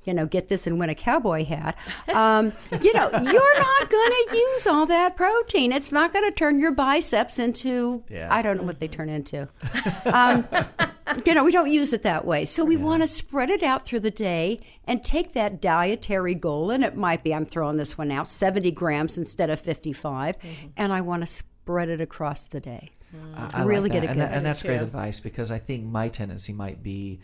you 0.04 0.15
know, 0.15 0.26
get 0.26 0.48
this 0.48 0.65
and 0.65 0.80
win 0.80 0.89
a 0.89 0.96
cowboy 0.96 1.46
hat. 1.46 1.78
Um, 2.12 2.46
you 2.82 2.91
know, 2.94 3.10
you're 3.12 3.60
not 3.60 3.89
going 3.89 4.12
to 4.30 4.36
use 4.36 4.65
all 4.65 4.86
that 4.88 5.15
protein. 5.15 5.72
It's 5.72 5.91
not 5.91 6.12
going 6.12 6.26
to 6.26 6.36
turn 6.36 6.60
your 6.60 6.72
biceps 6.72 7.38
into, 7.38 8.04
Yeah. 8.10 8.28
I 8.34 8.41
don't 8.41 8.58
know 8.58 8.63
what 8.63 8.80
they 8.80 8.88
turn 8.88 9.10
into. 9.10 9.48
Um, 10.06 10.48
you 11.26 11.34
know, 11.34 11.43
we 11.43 11.52
don't 11.52 11.71
use 11.71 11.93
it 11.93 12.04
that 12.04 12.26
way. 12.26 12.45
So 12.45 12.63
we 12.63 12.78
want 12.78 13.04
to 13.04 13.08
spread 13.08 13.50
it 13.50 13.63
out 13.63 13.86
through 13.86 14.02
the 14.02 14.12
day 14.12 14.60
and 14.86 15.04
take 15.04 15.34
that 15.34 15.62
dietary 15.62 16.36
goal, 16.36 16.71
and 16.71 16.84
it 16.84 16.95
might 16.95 17.24
be, 17.24 17.34
I'm 17.34 17.45
throwing 17.45 17.78
this 17.78 17.97
one 17.97 18.12
out, 18.12 18.28
70 18.28 18.71
grams 18.71 19.17
instead 19.17 19.50
of 19.50 19.60
55, 19.60 20.39
mm-hmm. 20.39 20.67
and 20.78 20.93
I 20.93 21.02
want 21.02 21.21
to 21.24 21.28
spread 21.28 21.89
it 21.89 22.02
across 22.02 22.45
the 22.45 22.60
day. 22.60 22.91
Mm. 23.15 23.54
I 23.54 23.63
really 23.63 23.89
like 23.89 23.91
get 23.93 24.04
a 24.04 24.10
and, 24.10 24.19
good- 24.19 24.30
that, 24.30 24.38
and 24.38 24.45
that's 24.45 24.63
great 24.63 24.82
advice 24.82 25.19
because 25.19 25.52
I 25.52 25.58
think 25.58 25.86
my 25.86 26.10
tendency 26.10 26.54
might 26.54 26.82
be 26.82 27.19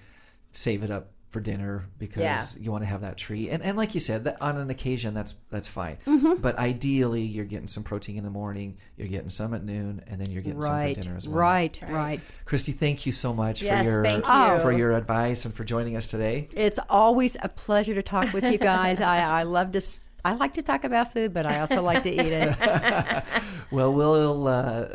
save 0.52 0.84
it 0.84 0.92
up 0.92 1.12
for 1.30 1.42
dinner 1.42 1.90
because 2.00 2.58
you 2.62 2.72
want 2.72 2.84
to 2.84 2.90
have 2.90 3.02
that 3.02 3.18
treat. 3.18 3.50
And, 3.50 3.62
and 3.62 3.78
like 3.78 3.94
you 3.94 4.00
said, 4.00 4.24
that 4.24 4.42
on 4.42 4.58
an 4.58 4.70
occasion 4.70 5.14
that's 5.14 5.36
that's 5.50 5.68
fine. 5.68 5.98
Mm-hmm. 6.08 6.36
But 6.42 6.58
ideally, 6.58 7.22
you're 7.22 7.44
getting 7.46 7.68
some 7.68 7.84
protein 7.84 8.16
in 8.18 8.24
the 8.24 8.30
morning, 8.30 8.78
you're 8.96 9.10
getting 9.10 9.30
some 9.30 9.54
at 9.54 9.64
noon, 9.64 10.02
and 10.08 10.22
then 10.22 10.32
you're 10.32 10.42
getting 10.42 10.62
some 10.62 10.80
for 10.80 10.94
dinner 11.02 11.18
as 11.18 11.28
well. 11.28 11.38
right, 11.40 11.80
right. 11.90 12.22
Christy, 12.46 12.72
thank 12.72 13.06
you 13.06 13.12
so 13.12 13.34
much 13.34 13.62
Yes, 13.62 13.86
for 13.86 13.92
your 13.92 14.04
thank 14.04 14.26
you. 14.26 14.62
for 14.62 14.72
your 14.72 14.94
advice 14.94 15.44
and 15.46 15.54
for 15.54 15.64
joining 15.66 15.96
us 15.98 16.10
today. 16.10 16.48
It's 16.54 16.80
always 16.90 17.36
a 17.44 17.50
pleasure 17.50 17.94
to 17.94 18.02
talk 18.04 18.32
with 18.34 18.46
you 18.46 18.58
guys. 18.58 19.02
I, 19.02 19.18
I 19.40 19.44
love 19.44 19.74
to. 19.74 19.78
s- 19.78 20.00
I 20.26 20.34
like 20.34 20.54
to 20.56 20.62
talk 20.62 20.84
about 20.84 21.14
food, 21.14 21.34
but 21.34 21.46
I 21.46 21.60
also 21.62 21.82
like 21.82 22.04
to 22.04 22.10
eat 22.10 22.20
it. 22.20 23.24
Well, 23.70 23.94
we'll 23.94 24.48
uh, 24.48 24.86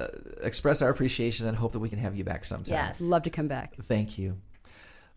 express 0.42 0.80
our 0.80 0.88
appreciation 0.88 1.46
and 1.46 1.54
hope 1.54 1.72
that 1.72 1.78
we 1.78 1.90
can 1.90 1.98
have 1.98 2.16
you 2.16 2.24
back 2.24 2.42
sometime. 2.44 2.72
Yes. 2.74 3.02
love 3.02 3.22
to 3.24 3.30
come 3.30 3.46
back. 3.46 3.74
Thank 3.82 4.16
you. 4.18 4.38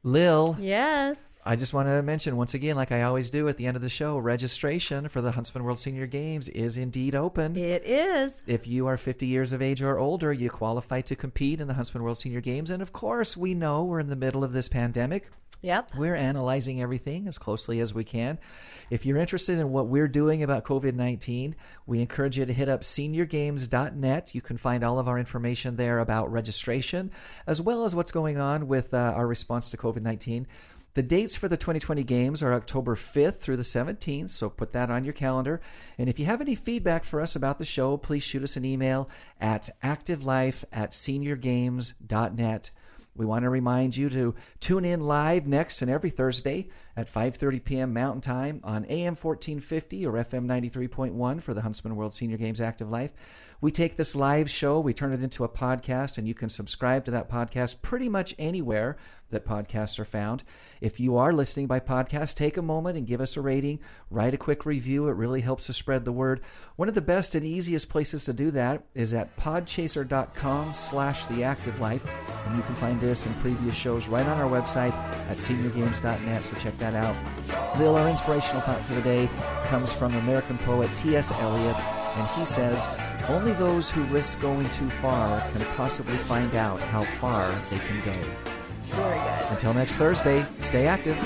Lil, 0.05 0.55
Yes. 0.59 1.41
I 1.47 1.55
just 1.55 1.73
want 1.73 1.87
to 1.87 2.03
mention 2.03 2.37
once 2.37 2.53
again, 2.53 2.75
like 2.75 2.91
I 2.91 3.01
always 3.01 3.31
do 3.31 3.49
at 3.49 3.57
the 3.57 3.65
end 3.65 3.75
of 3.75 3.81
the 3.81 3.89
show, 3.89 4.19
registration 4.19 5.07
for 5.07 5.19
the 5.19 5.31
Huntsman 5.31 5.63
World 5.63 5.79
Senior 5.79 6.05
Games 6.05 6.47
is 6.49 6.77
indeed 6.77 7.15
open. 7.15 7.57
It 7.57 7.83
is. 7.83 8.43
If 8.45 8.67
you 8.67 8.85
are 8.85 8.97
50 8.97 9.25
years 9.25 9.51
of 9.51 9.63
age 9.63 9.81
or 9.81 9.97
older, 9.97 10.31
you 10.31 10.51
qualify 10.51 11.01
to 11.01 11.15
compete 11.15 11.59
in 11.59 11.67
the 11.67 11.73
Huntsman 11.73 12.03
World 12.03 12.19
Senior 12.19 12.41
Games. 12.41 12.69
And 12.69 12.83
of 12.83 12.93
course, 12.93 13.35
we 13.35 13.55
know 13.55 13.83
we're 13.83 13.99
in 13.99 14.05
the 14.05 14.15
middle 14.15 14.43
of 14.43 14.53
this 14.53 14.69
pandemic. 14.69 15.27
Yep. 15.65 15.95
We're 15.97 16.15
analyzing 16.15 16.79
everything 16.79 17.27
as 17.27 17.39
closely 17.39 17.79
as 17.79 17.91
we 17.91 18.03
can. 18.03 18.37
If 18.91 19.03
you're 19.03 19.17
interested 19.17 19.57
in 19.57 19.71
what 19.71 19.87
we're 19.87 20.07
doing 20.07 20.43
about 20.43 20.63
COVID 20.63 20.93
19, 20.93 21.55
we 21.87 22.01
encourage 22.01 22.37
you 22.37 22.45
to 22.45 22.53
hit 22.53 22.69
up 22.69 22.81
seniorgames.net. 22.81 24.35
You 24.35 24.41
can 24.41 24.57
find 24.57 24.83
all 24.83 24.99
of 24.99 25.07
our 25.07 25.17
information 25.17 25.75
there 25.75 25.97
about 25.97 26.31
registration, 26.31 27.09
as 27.47 27.63
well 27.63 27.83
as 27.83 27.95
what's 27.95 28.11
going 28.11 28.37
on 28.37 28.67
with 28.67 28.93
uh, 28.93 29.13
our 29.15 29.25
response 29.25 29.71
to 29.71 29.77
COVID 29.77 30.03
19. 30.03 30.45
The 30.93 31.01
dates 31.01 31.35
for 31.35 31.47
the 31.47 31.57
2020 31.57 32.03
games 32.03 32.43
are 32.43 32.53
October 32.53 32.95
5th 32.95 33.39
through 33.39 33.57
the 33.57 33.63
17th, 33.63 34.29
so 34.29 34.51
put 34.51 34.71
that 34.73 34.91
on 34.91 35.03
your 35.03 35.13
calendar. 35.13 35.61
And 35.97 36.07
if 36.07 36.19
you 36.19 36.25
have 36.25 36.41
any 36.41 36.53
feedback 36.53 37.03
for 37.03 37.21
us 37.21 37.35
about 37.35 37.57
the 37.57 37.65
show, 37.65 37.97
please 37.97 38.23
shoot 38.23 38.43
us 38.43 38.55
an 38.55 38.65
email 38.65 39.09
at 39.41 39.71
activelife 39.83 40.63
at 40.71 40.91
seniorgames.net. 40.91 42.69
We 43.15 43.25
want 43.25 43.43
to 43.43 43.49
remind 43.49 43.95
you 43.95 44.09
to 44.09 44.35
tune 44.59 44.83
in 44.83 44.99
live 44.99 45.47
next 45.47 45.81
and 45.81 45.89
every 45.89 46.09
Thursday 46.09 46.67
at 46.97 47.07
5:30 47.07 47.63
p.m. 47.63 47.93
Mountain 47.93 48.21
Time 48.21 48.59
on 48.63 48.85
AM 48.85 49.15
1450 49.15 50.05
or 50.05 50.13
FM 50.13 50.45
93.1 50.45 51.41
for 51.41 51.53
the 51.53 51.61
Huntsman 51.61 51.95
World 51.95 52.13
Senior 52.13 52.37
Games 52.37 52.59
Active 52.59 52.89
Life. 52.89 53.54
We 53.65 53.71
take 53.71 53.95
this 53.95 54.15
live 54.15 54.47
show, 54.47 54.79
we 54.79 54.93
turn 54.93 55.11
it 55.11 55.23
into 55.23 55.43
a 55.43 55.49
podcast 55.49 56.19
and 56.19 56.27
you 56.27 56.35
can 56.35 56.49
subscribe 56.49 57.03
to 57.05 57.09
that 57.09 57.31
podcast 57.31 57.81
pretty 57.81 58.07
much 58.07 58.35
anywhere 58.37 58.95
that 59.31 59.43
podcasts 59.43 59.97
are 59.97 60.05
found. 60.05 60.43
If 60.81 60.99
you 60.99 61.17
are 61.17 61.33
listening 61.33 61.65
by 61.65 61.79
podcast, 61.79 62.35
take 62.35 62.57
a 62.57 62.61
moment 62.61 62.95
and 62.95 63.07
give 63.07 63.21
us 63.21 63.35
a 63.35 63.41
rating, 63.41 63.79
write 64.11 64.35
a 64.35 64.37
quick 64.37 64.67
review. 64.67 65.07
It 65.07 65.13
really 65.13 65.41
helps 65.41 65.65
to 65.65 65.73
spread 65.73 66.05
the 66.05 66.11
word. 66.11 66.41
One 66.75 66.89
of 66.89 66.93
the 66.93 67.01
best 67.01 67.33
and 67.33 67.43
easiest 67.43 67.89
places 67.89 68.25
to 68.25 68.33
do 68.33 68.51
that 68.51 68.83
is 68.93 69.15
at 69.15 69.35
podchaser.com 69.35 70.71
slash 70.71 71.25
the 71.25 71.43
active 71.43 71.79
life. 71.79 72.05
And 72.45 72.55
you 72.55 72.61
can 72.61 72.75
find 72.75 73.01
this 73.01 73.25
and 73.25 73.35
previous 73.37 73.75
shows 73.75 74.07
right 74.07 74.27
on 74.27 74.39
our 74.39 74.47
website 74.47 74.93
at 75.27 75.37
seniorgames.net, 75.37 76.43
so 76.43 76.55
check 76.57 76.77
that 76.77 76.93
out. 76.93 77.15
Lil, 77.79 77.95
our 77.95 78.09
inspirational 78.09 78.61
thought 78.61 78.81
for 78.81 78.93
the 78.93 79.01
day 79.01 79.27
comes 79.69 79.91
from 79.91 80.13
American 80.13 80.59
poet 80.59 80.95
T.S. 80.95 81.31
Eliot, 81.31 81.79
and 81.79 82.27
he 82.37 82.45
says, 82.45 82.91
Only 83.27 83.53
those 83.53 83.89
who 83.89 84.03
risk 84.05 84.39
going 84.39 84.69
too 84.69 84.89
far 84.89 85.41
can 85.51 85.65
possibly 85.75 86.15
find 86.15 86.53
out 86.53 86.79
how 86.79 87.03
far 87.03 87.49
they 87.71 87.79
can 87.79 88.13
go. 88.13 88.21
Until 89.49 89.73
next 89.73 89.97
Thursday, 89.97 90.45
stay 90.59 90.85
active. 90.85 91.17